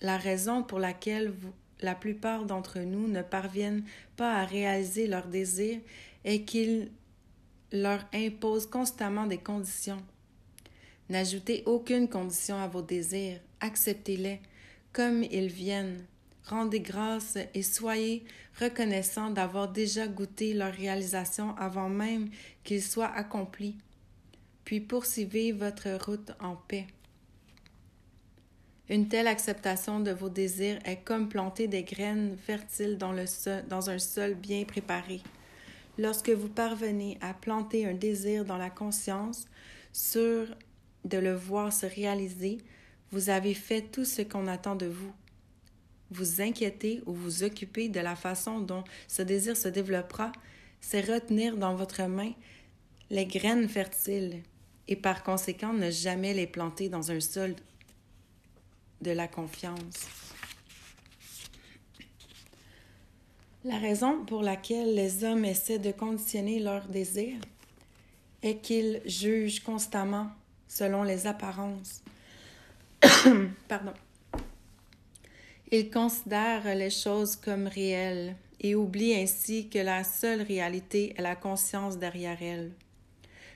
[0.00, 1.32] La raison pour laquelle
[1.80, 3.84] la plupart d'entre nous ne parviennent
[4.16, 5.80] pas à réaliser leurs désirs
[6.24, 6.90] est qu'ils
[7.72, 10.02] leur imposent constamment des conditions.
[11.10, 14.40] N'ajoutez aucune condition à vos désirs, acceptez-les
[14.92, 16.04] comme ils viennent.
[16.46, 18.24] Rendez grâce et soyez
[18.60, 22.28] reconnaissants d'avoir déjà goûté leur réalisation avant même
[22.62, 23.76] qu'ils soient accomplis
[24.64, 26.86] puis poursuivez votre route en paix.
[28.90, 33.24] Une telle acceptation de vos désirs est comme planter des graines fertiles dans, le
[33.68, 35.22] dans un sol bien préparé.
[35.96, 39.46] Lorsque vous parvenez à planter un désir dans la conscience,
[39.92, 40.54] sûr
[41.04, 42.58] de le voir se réaliser,
[43.10, 45.12] vous avez fait tout ce qu'on attend de vous.
[46.10, 50.32] Vous inquiétez ou vous occupez de la façon dont ce désir se développera,
[50.80, 52.32] c'est retenir dans votre main
[53.10, 54.42] les graines fertiles
[54.88, 57.54] et par conséquent ne jamais les planter dans un sol
[59.00, 60.06] de la confiance.
[63.64, 67.40] La raison pour laquelle les hommes essaient de conditionner leurs désirs
[68.42, 70.30] est qu'ils jugent constamment
[70.68, 72.02] selon les apparences.
[73.68, 73.94] Pardon.
[75.72, 81.34] Ils considèrent les choses comme réelles et oublient ainsi que la seule réalité est la
[81.34, 82.70] conscience derrière elles.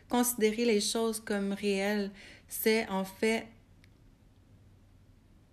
[0.08, 2.10] Considérer les choses comme réelles,
[2.48, 3.46] c'est en fait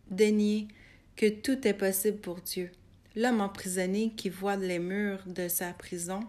[0.09, 0.67] dénier
[1.15, 2.71] que tout est possible pour Dieu.
[3.15, 6.21] L'homme emprisonné qui voit les murs de sa prison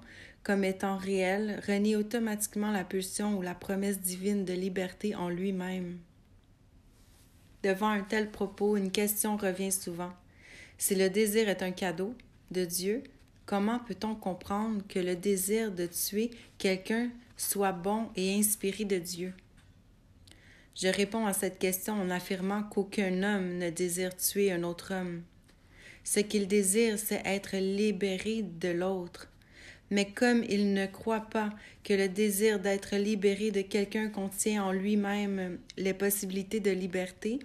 [0.43, 5.99] comme étant réels renie automatiquement la pulsion ou la promesse divine de liberté en lui-même.
[7.65, 10.13] Devant un tel propos, une question revient souvent.
[10.79, 12.15] Si le désir est un cadeau
[12.53, 13.03] de Dieu,
[13.45, 19.35] comment peut-on comprendre que le désir de tuer quelqu'un soit bon et inspiré de Dieu?
[20.75, 25.23] Je réponds à cette question en affirmant qu'aucun homme ne désire tuer un autre homme.
[26.05, 29.29] Ce qu'il désire, c'est être libéré de l'autre.
[29.91, 31.51] Mais comme il ne croit pas
[31.83, 37.39] que le désir d'être libéré de quelqu'un contient en lui-même les possibilités de liberté,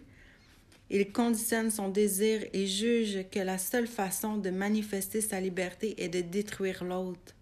[0.90, 6.10] il conditionne son désir et juge que la seule façon de manifester sa liberté est
[6.10, 7.34] de détruire l'autre.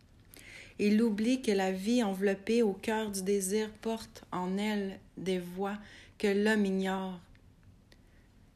[0.81, 5.77] Il oublie que la vie enveloppée au cœur du désir porte en elle des voies
[6.17, 7.19] que l'homme ignore.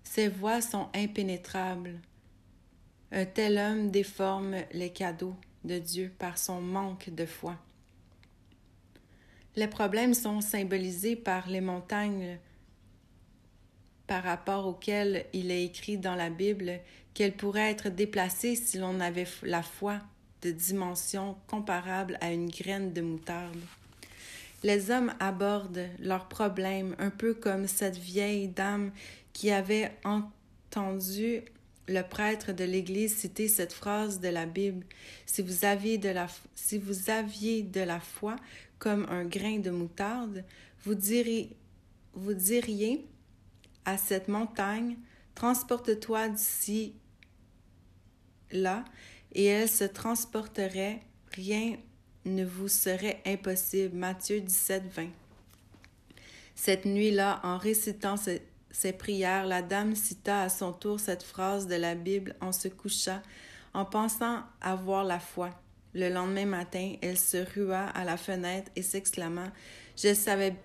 [0.06, 2.00] Ces voies sont impénétrables.
[3.12, 7.58] Un tel homme déforme les cadeaux de Dieu par son manque de foi.
[9.58, 12.40] Les problèmes sont symbolisés par les montagnes
[14.08, 16.80] par rapport auxquelles il est écrit dans la Bible
[17.14, 20.00] qu'elles pourraient être déplacées si l'on avait la foi
[20.44, 23.62] de dimension comparable à une graine de moutarde.
[24.64, 28.92] Les hommes abordent leurs problèmes un peu comme cette vieille dame
[29.34, 31.42] qui avait entendu
[31.88, 34.86] le prêtre de l'Église citer cette phrase de la Bible.
[35.26, 38.36] Si vous aviez de la, si vous aviez de la foi
[38.80, 40.44] comme un grain de moutarde,
[40.84, 41.56] vous diriez,
[42.14, 43.06] vous diriez
[43.86, 44.98] à cette montagne,
[45.36, 46.94] transporte-toi d'ici
[48.52, 48.86] là,
[49.34, 51.02] et elle se transporterait,
[51.34, 51.78] rien
[52.26, 53.96] ne vous serait impossible.
[53.96, 55.08] Matthieu 17, 20.
[56.56, 61.76] Cette nuit-là, en récitant ses prières, la dame cita à son tour cette phrase de
[61.76, 63.22] la Bible en se couchant,
[63.74, 65.50] en pensant avoir la foi.
[65.96, 69.52] Le lendemain matin, elle se rua à la fenêtre et s'exclama
[69.96, 70.56] Je savais,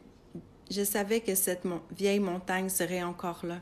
[0.70, 3.60] je savais que cette vieille montagne serait encore là.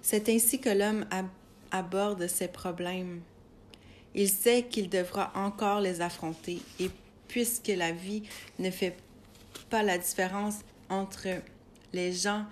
[0.00, 1.06] C'est ainsi que l'homme
[1.70, 3.20] aborde ses problèmes.
[4.14, 6.90] Il sait qu'il devra encore les affronter, et
[7.28, 8.22] puisque la vie
[8.58, 8.96] ne fait
[9.70, 10.56] pas la différence
[10.90, 11.28] entre
[11.92, 12.44] les gens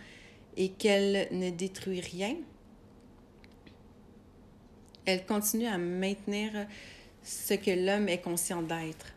[0.57, 2.37] et qu'elle ne détruit rien,
[5.05, 6.67] elle continue à maintenir
[7.23, 9.13] ce que l'homme est conscient d'être.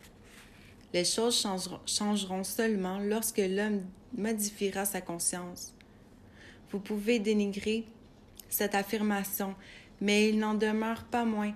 [0.94, 1.48] Les choses
[1.86, 3.84] changeront seulement lorsque l'homme
[4.16, 5.74] modifiera sa conscience.
[6.72, 7.86] Vous pouvez dénigrer
[8.50, 9.56] cette affirmation,
[10.02, 11.54] mais il n'en demeure pas moins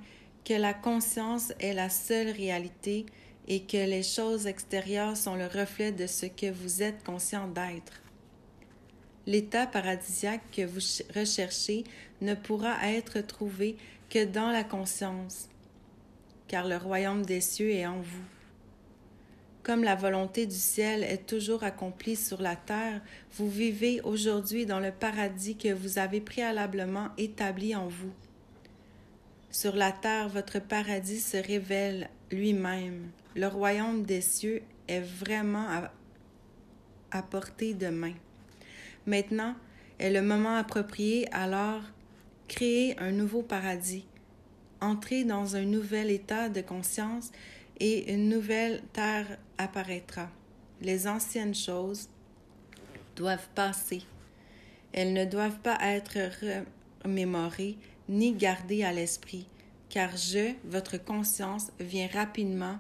[0.47, 3.05] que la conscience est la seule réalité
[3.49, 8.01] et que les choses extérieures sont le reflet de ce que vous êtes conscient d'être.
[9.25, 10.79] L'état paradisiaque que vous
[11.13, 11.83] recherchez
[12.21, 13.75] ne pourra être trouvé
[14.09, 15.49] que dans la conscience,
[16.47, 18.23] car le royaume des cieux est en vous.
[19.63, 23.01] Comme la volonté du ciel est toujours accomplie sur la terre,
[23.33, 28.13] vous vivez aujourd'hui dans le paradis que vous avez préalablement établi en vous.
[29.49, 33.09] Sur la terre, votre paradis se révèle lui-même.
[33.35, 35.67] Le royaume des cieux est vraiment
[37.11, 38.13] à, portée de main.
[39.05, 39.55] Maintenant
[39.99, 41.81] est le moment approprié, alors
[42.47, 44.05] créer un nouveau paradis,
[44.81, 47.31] entrer dans un nouvel état de conscience
[47.79, 50.29] et une nouvelle terre apparaîtra.
[50.81, 52.09] Les anciennes choses
[53.15, 54.03] doivent passer.
[54.91, 56.17] Elles ne doivent pas être
[57.03, 57.77] remémorées
[58.09, 59.47] ni gardées à l'esprit,
[59.89, 62.79] car je, votre conscience, viens rapidement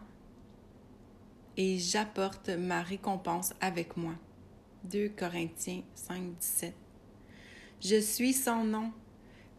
[1.57, 4.13] et j'apporte ma récompense avec moi.
[4.85, 6.73] 2 Corinthiens 5, 17.
[7.81, 8.91] Je suis sans nom,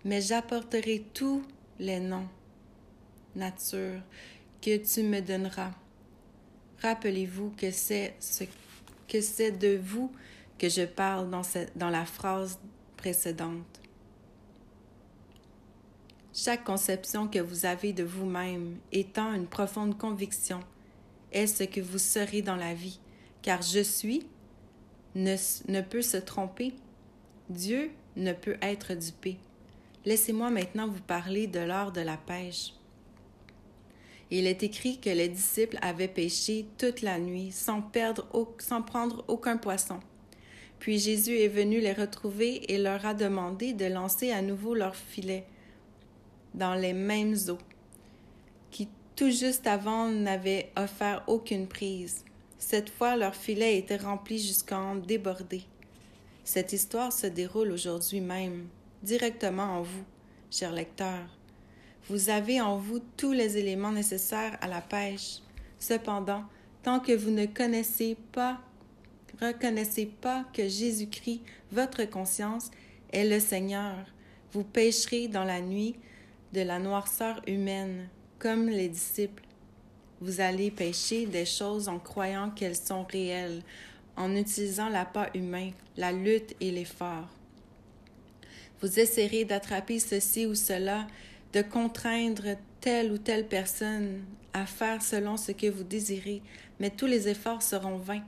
[0.04, 1.42] mais j'apporterai tous
[1.78, 2.28] les noms,
[3.34, 4.00] nature,
[4.62, 5.72] que tu me donneras.
[6.82, 8.44] Rappelez-vous que c'est ce
[9.08, 10.12] que c'est de vous
[10.58, 11.42] que je parle dans,
[11.76, 12.58] dans la phrase
[12.96, 13.77] précédente.
[16.40, 20.60] Chaque conception que vous avez de vous-même étant une profonde conviction
[21.32, 23.00] est ce que vous serez dans la vie,
[23.42, 24.24] car je suis
[25.16, 25.34] ne,
[25.66, 26.74] ne peut se tromper.
[27.50, 29.36] Dieu ne peut être dupé.
[30.04, 32.72] Laissez-moi maintenant vous parler de l'heure de la pêche.
[34.30, 38.28] Il est écrit que les disciples avaient pêché toute la nuit sans, perdre,
[38.58, 39.98] sans prendre aucun poisson.
[40.78, 44.94] Puis Jésus est venu les retrouver et leur a demandé de lancer à nouveau leur
[44.94, 45.44] filet
[46.54, 47.58] dans les mêmes eaux,
[48.70, 52.24] qui tout juste avant n'avaient offert aucune prise.
[52.58, 55.62] Cette fois, leur filet était rempli jusqu'en débordé.
[56.44, 58.66] Cette histoire se déroule aujourd'hui même,
[59.02, 60.04] directement en vous,
[60.50, 61.28] cher lecteur.
[62.08, 65.40] Vous avez en vous tous les éléments nécessaires à la pêche.
[65.78, 66.44] Cependant,
[66.82, 68.58] tant que vous ne connaissez pas,
[69.40, 72.70] reconnaissez pas que Jésus-Christ, votre conscience,
[73.12, 73.94] est le Seigneur,
[74.52, 75.96] vous pêcherez dans la nuit
[76.52, 79.44] de la noirceur humaine, comme les disciples.
[80.20, 83.62] Vous allez pêcher des choses en croyant qu'elles sont réelles,
[84.16, 87.28] en utilisant l'appât humain, la lutte et l'effort.
[88.80, 91.06] Vous essaierez d'attraper ceci ou cela,
[91.52, 94.22] de contraindre telle ou telle personne
[94.52, 96.42] à faire selon ce que vous désirez,
[96.80, 98.24] mais tous les efforts seront vains.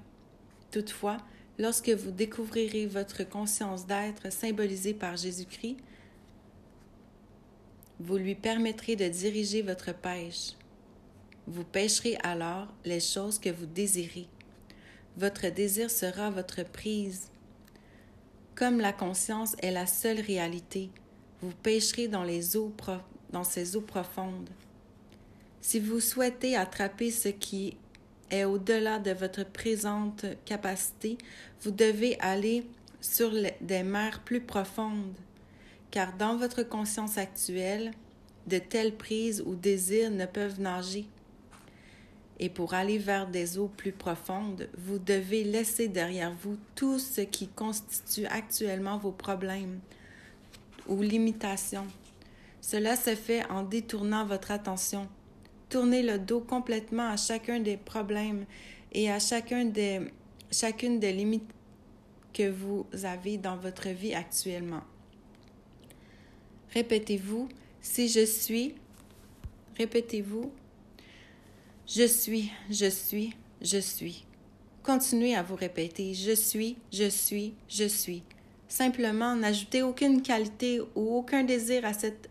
[0.70, 1.18] Toutefois,
[1.58, 5.76] lorsque vous découvrirez votre conscience d'être symbolisée par Jésus-Christ,
[8.00, 10.54] vous lui permettrez de diriger votre pêche.
[11.46, 14.26] Vous pêcherez alors les choses que vous désirez.
[15.18, 17.28] Votre désir sera votre prise.
[18.54, 20.90] Comme la conscience est la seule réalité,
[21.42, 22.72] vous pêcherez dans, les eaux
[23.44, 24.48] ces eaux profondes.
[25.60, 27.76] Si vous souhaitez attraper ce qui
[28.30, 31.18] est au-delà de votre présente capacité,
[31.62, 32.66] vous devez aller
[33.02, 35.14] sur des mers plus profondes
[35.90, 37.92] car dans votre conscience actuelle,
[38.46, 41.06] de telles prises ou désirs ne peuvent nager.
[42.38, 47.20] Et pour aller vers des eaux plus profondes, vous devez laisser derrière vous tout ce
[47.20, 49.80] qui constitue actuellement vos problèmes
[50.88, 51.86] ou limitations.
[52.62, 55.08] Cela se fait en détournant votre attention.
[55.68, 58.46] Tournez le dos complètement à chacun des problèmes
[58.92, 60.00] et à chacun des,
[60.50, 61.50] chacune des limites
[62.32, 64.82] que vous avez dans votre vie actuellement.
[66.72, 67.48] Répétez-vous,
[67.80, 68.74] si je suis,
[69.76, 70.52] répétez-vous,
[71.86, 74.24] je suis, je suis, je suis.
[74.84, 78.22] Continuez à vous répéter, je suis, je suis, je suis.
[78.68, 82.30] Simplement, n'ajoutez aucune qualité ou aucun désir à cette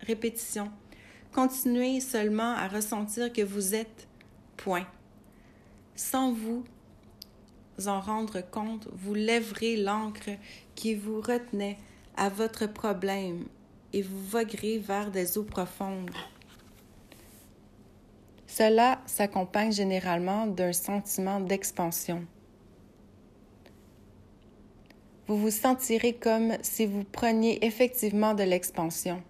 [0.00, 0.70] répétition.
[1.32, 4.06] Continuez seulement à ressentir que vous êtes
[4.58, 4.86] point.
[5.96, 6.64] Sans vous
[7.86, 10.30] en rendre compte, vous lèverez l'encre
[10.74, 11.78] qui vous retenait
[12.16, 13.46] à votre problème
[13.92, 16.10] et vous voguerez vers des eaux profondes.
[18.46, 22.26] Cela s'accompagne généralement d'un sentiment d'expansion.
[25.26, 29.22] Vous vous sentirez comme si vous preniez effectivement de l'expansion,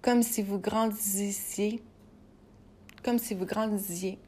[0.00, 1.82] comme si vous grandissiez,
[3.02, 4.18] comme si vous grandisiez.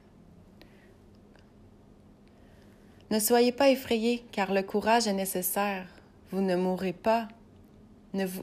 [3.10, 5.86] Ne soyez pas effrayés, car le courage est nécessaire.
[6.30, 7.28] Vous ne mourrez pas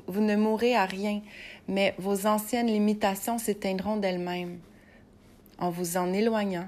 [0.07, 1.21] vous ne mourrez à rien,
[1.67, 4.59] mais vos anciennes limitations s'éteindront d'elles-mêmes
[5.61, 6.67] en vous en éloignant,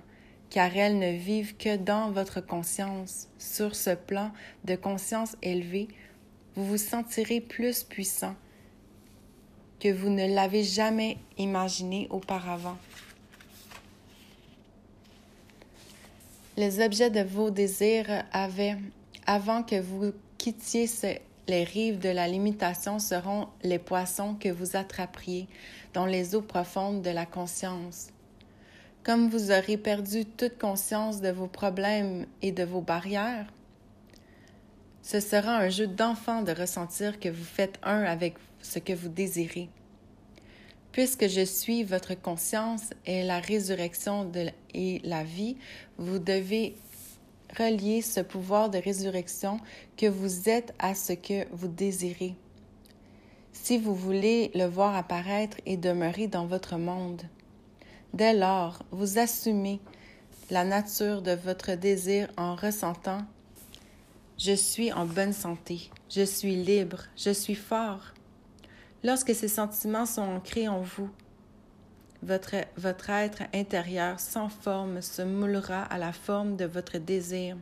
[0.49, 3.27] car elles ne vivent que dans votre conscience.
[3.37, 4.31] Sur ce plan
[4.63, 5.89] de conscience élevé,
[6.55, 8.35] vous vous sentirez plus puissant
[9.79, 12.77] que vous ne l'avez jamais imaginé auparavant.
[16.55, 18.77] Les objets de vos désirs avaient,
[19.25, 21.17] avant que vous quittiez ce
[21.47, 25.47] les rives de la limitation seront les poissons que vous attraperiez
[25.93, 28.07] dans les eaux profondes de la conscience.
[29.03, 33.47] Comme vous aurez perdu toute conscience de vos problèmes et de vos barrières,
[35.01, 39.09] ce sera un jeu d'enfant de ressentir que vous faites un avec ce que vous
[39.09, 39.67] désirez.
[40.93, 44.31] Puisque je suis votre conscience et la résurrection
[44.73, 45.57] et la vie,
[45.97, 46.77] vous devez
[47.57, 49.59] relier ce pouvoir de résurrection
[49.97, 52.35] que vous êtes à ce que vous désirez.
[53.51, 57.21] Si vous voulez le voir apparaître et demeurer dans votre monde,
[58.13, 59.79] dès lors, vous assumez
[60.49, 63.21] la nature de votre désir en ressentant
[64.37, 68.13] Je suis en bonne santé, je suis libre, je suis fort.
[69.03, 71.09] Lorsque ces sentiments sont ancrés en vous,
[72.23, 77.57] votre, votre être intérieur sans forme se moulera à la forme de votre désir.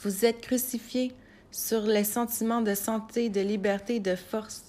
[0.00, 1.12] Vous êtes crucifié
[1.50, 4.64] sur les sentiments de santé, de liberté, de force.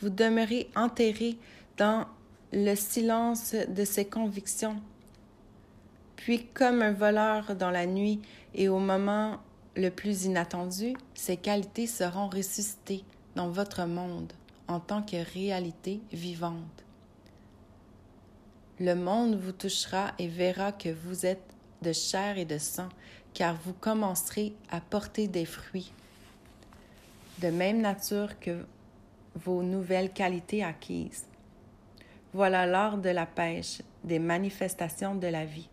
[0.00, 1.36] Vous demeurez enterré
[1.76, 2.06] dans
[2.52, 4.76] le silence de ces convictions.
[6.16, 8.20] Puis, comme un voleur dans la nuit
[8.54, 9.38] et au moment
[9.74, 13.04] le plus inattendu, ces qualités seront ressuscitées
[13.34, 14.32] dans votre monde
[14.68, 16.85] en tant que réalité vivante.
[18.78, 22.88] Le monde vous touchera et verra que vous êtes de chair et de sang,
[23.32, 25.92] car vous commencerez à porter des fruits
[27.40, 28.64] de même nature que
[29.34, 31.26] vos nouvelles qualités acquises.
[32.32, 35.68] Voilà l'art de la pêche, des manifestations de la vie.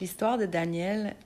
[0.00, 1.16] L'histoire de Daniel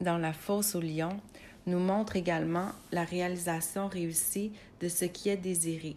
[0.00, 1.20] dans la fosse au lion
[1.66, 5.96] nous montre également la réalisation réussie de ce qui est désiré.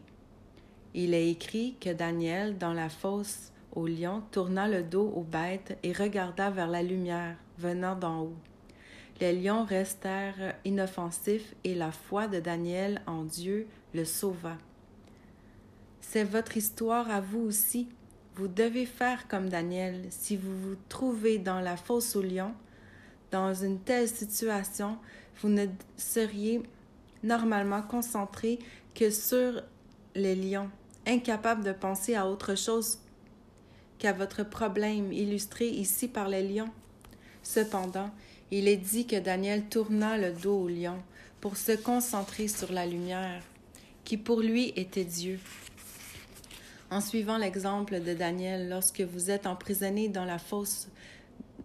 [1.00, 5.78] Il est écrit que Daniel, dans la fosse au lion, tourna le dos aux bêtes
[5.84, 8.36] et regarda vers la lumière venant d'en haut.
[9.22, 14.58] Les lions restèrent inoffensifs et la foi de Daniel en Dieu le sauva.
[16.02, 17.88] C'est votre histoire à vous aussi.
[18.34, 20.08] Vous devez faire comme Daniel.
[20.10, 22.56] Si vous vous trouvez dans la fosse au lion,
[23.30, 24.98] dans une telle situation,
[25.44, 26.64] vous ne seriez
[27.22, 28.58] normalement concentré
[28.96, 29.62] que sur
[30.16, 30.72] les lions
[31.08, 33.00] incapable de penser à autre chose
[33.98, 36.70] qu'à votre problème illustré ici par les lions.
[37.42, 38.12] Cependant,
[38.52, 40.98] il est dit que Daniel tourna le dos au lion
[41.42, 43.42] pour se concentrer sur la lumière,
[44.04, 45.40] qui pour lui était Dieu.
[46.90, 50.88] En suivant l'exemple de Daniel, lorsque vous êtes emprisonné dans la fosse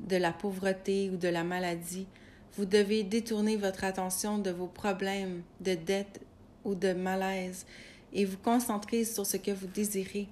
[0.00, 2.06] de la pauvreté ou de la maladie,
[2.56, 6.20] vous devez détourner votre attention de vos problèmes de dette
[6.64, 7.66] ou de malaise
[8.12, 10.28] et vous concentrer sur ce que vous désirez.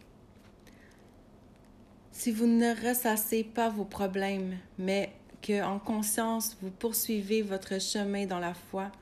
[2.13, 8.27] Si vous ne ressassez pas vos problèmes, mais que en conscience vous poursuivez votre chemin
[8.27, 8.93] dans la foi,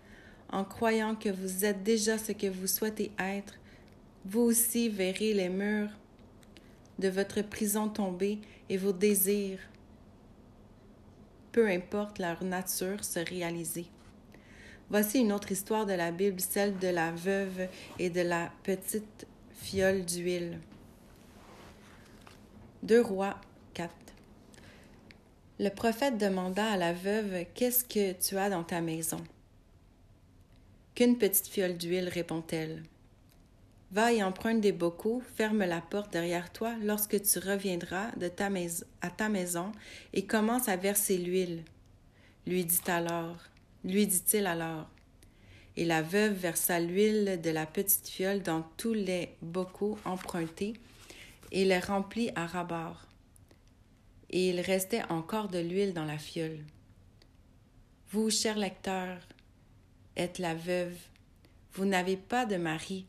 [0.51, 3.55] en croyant que vous êtes déjà ce que vous souhaitez être,
[4.25, 5.91] vous aussi verrez les murs
[6.99, 8.39] de votre prison tomber
[8.69, 9.61] et vos désirs,
[11.53, 13.87] peu importe leur nature, se réaliser.
[14.90, 19.27] Voici une autre histoire de la Bible, celle de la veuve et de la petite
[19.52, 20.59] fiole d'huile.
[22.82, 23.39] Deux rois
[23.74, 23.93] 4.
[25.59, 29.23] Le prophète demanda à la veuve Qu'est-ce que tu as dans ta maison
[30.94, 32.82] Qu'une petite fiole d'huile, répond-elle.
[33.93, 38.31] Va et emprunte des bocaux, ferme la porte derrière toi lorsque tu reviendras de
[39.02, 39.73] à ta maison
[40.15, 41.65] et commence à verser l'huile.
[42.47, 43.36] Lui dit alors
[43.85, 44.89] lui dit-il alors.
[45.77, 50.75] Et la veuve versa l'huile de la petite fiole dans tous les bocaux empruntés
[51.53, 53.07] et les remplit à rabord.
[54.31, 56.65] Et il restait encore de l'huile dans la fiole.
[58.11, 59.19] Vous, cher lecteur,
[60.17, 60.97] êtes la veuve.
[61.75, 63.07] Vous n'avez pas de mari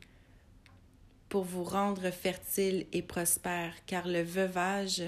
[1.30, 5.04] pour vous rendre fertile et prospère, car le veuvage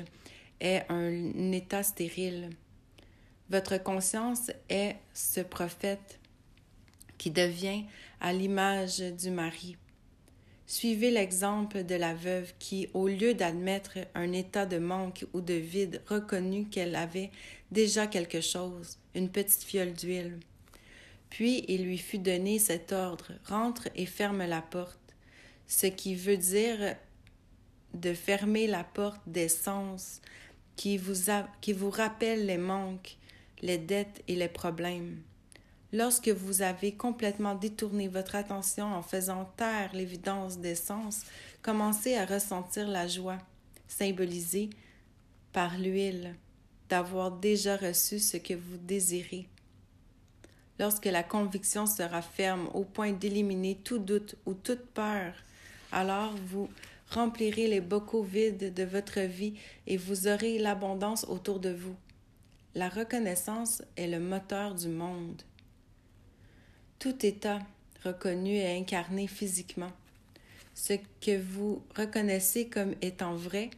[0.60, 2.50] est un état stérile.
[3.52, 6.22] Votre conscience est ce prophète
[7.18, 7.84] qui devient
[8.22, 9.76] à l'image du mari.
[10.68, 15.54] Suivez l'exemple de la veuve qui, au lieu d'admettre un état de manque ou de
[15.54, 17.30] vide, reconnut qu'elle avait
[17.72, 20.40] déjà quelque chose, une petite fiole d'huile.
[21.30, 25.14] Puis il lui fut donné cet ordre Rentre et ferme la porte,
[25.68, 26.96] ce qui veut dire
[27.94, 30.22] de fermer la porte des sens
[30.78, 31.30] qui vous,
[31.60, 33.18] qui vous rappelle les manques,
[33.62, 35.22] les dettes et les problèmes.
[35.94, 41.24] Lorsque vous avez complètement détourné votre attention en faisant taire l'évidence des sens,
[41.62, 43.40] commencez à ressentir la joie,
[43.88, 44.70] symbolisée
[45.52, 46.36] par l'huile,
[46.90, 49.48] d'avoir déjà reçu ce que vous désirez.
[50.80, 55.34] Lorsque la conviction sera ferme au point d'éliminer tout doute ou toute peur,
[55.92, 56.70] alors vous
[57.10, 59.54] remplirez les bocaux vides de votre vie
[59.88, 61.96] et vous aurez l'abondance autour de vous.
[62.74, 65.42] La reconnaissance est le moteur du monde.
[67.00, 67.60] Tout état
[68.06, 69.92] reconnu et incarné physiquement.
[70.74, 73.72] Ce que vous reconnaissez comme étant vrai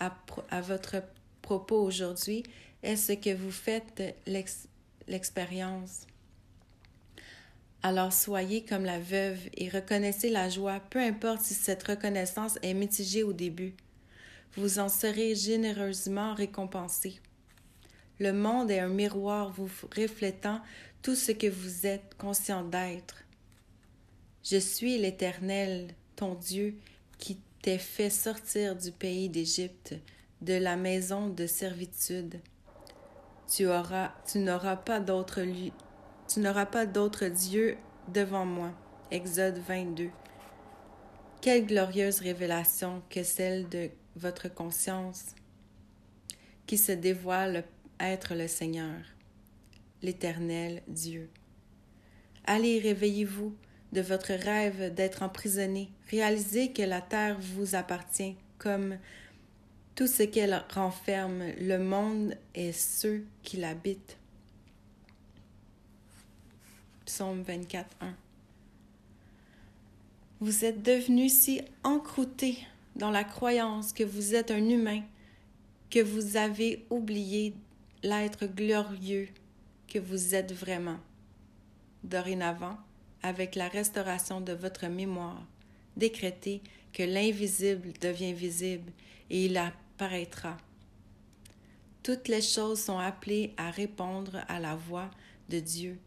[0.00, 0.16] à,
[0.50, 0.96] à votre
[1.42, 2.42] propos aujourd'hui
[2.82, 4.02] est ce que vous faites
[5.06, 6.08] l'expérience.
[7.84, 12.74] Alors soyez comme la veuve et reconnaissez la joie, peu importe si cette reconnaissance est
[12.74, 13.74] mitigée au début.
[14.56, 17.20] Vous en serez généreusement récompensé.
[18.20, 20.60] Le monde est un miroir vous reflétant
[21.00, 23.24] tout ce que vous êtes conscient d'être.
[24.44, 26.74] Je suis l'Éternel, ton Dieu,
[27.16, 29.94] qui t'ai fait sortir du pays d'Égypte,
[30.42, 32.40] de la maison de servitude.
[33.48, 35.40] Tu auras, tu n'auras pas d'autre
[36.28, 37.78] tu n'auras pas d'autre Dieu
[38.08, 38.72] devant moi.
[39.10, 40.10] Exode 22.
[41.40, 45.34] Quelle glorieuse révélation que celle de votre conscience
[46.66, 47.64] qui se dévoile
[48.08, 48.94] être le Seigneur
[50.02, 51.28] l'Éternel Dieu.
[52.44, 53.54] Allez, réveillez-vous
[53.92, 55.90] de votre rêve d'être emprisonné.
[56.08, 58.96] Réalisez que la terre vous appartient comme
[59.94, 64.16] tout ce qu'elle renferme, le monde et ceux qui l'habitent.
[67.04, 68.14] Psaume 24, 1.
[70.40, 72.58] Vous êtes devenu si encrouté
[72.96, 75.02] dans la croyance que vous êtes un humain
[75.90, 77.52] que vous avez oublié
[78.02, 79.28] l'être glorieux
[79.88, 80.98] que vous êtes vraiment.
[82.02, 82.78] Dorénavant,
[83.22, 85.42] avec la restauration de votre mémoire,
[85.96, 86.62] décrétez
[86.92, 88.90] que l'invisible devient visible
[89.28, 90.56] et il apparaîtra.
[92.02, 95.10] Toutes les choses sont appelées à répondre à la voix
[95.50, 95.98] de Dieu,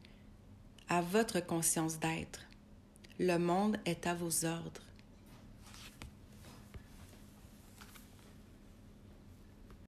[0.89, 2.47] à votre conscience d'être.
[3.19, 4.81] Le monde est à vos ordres.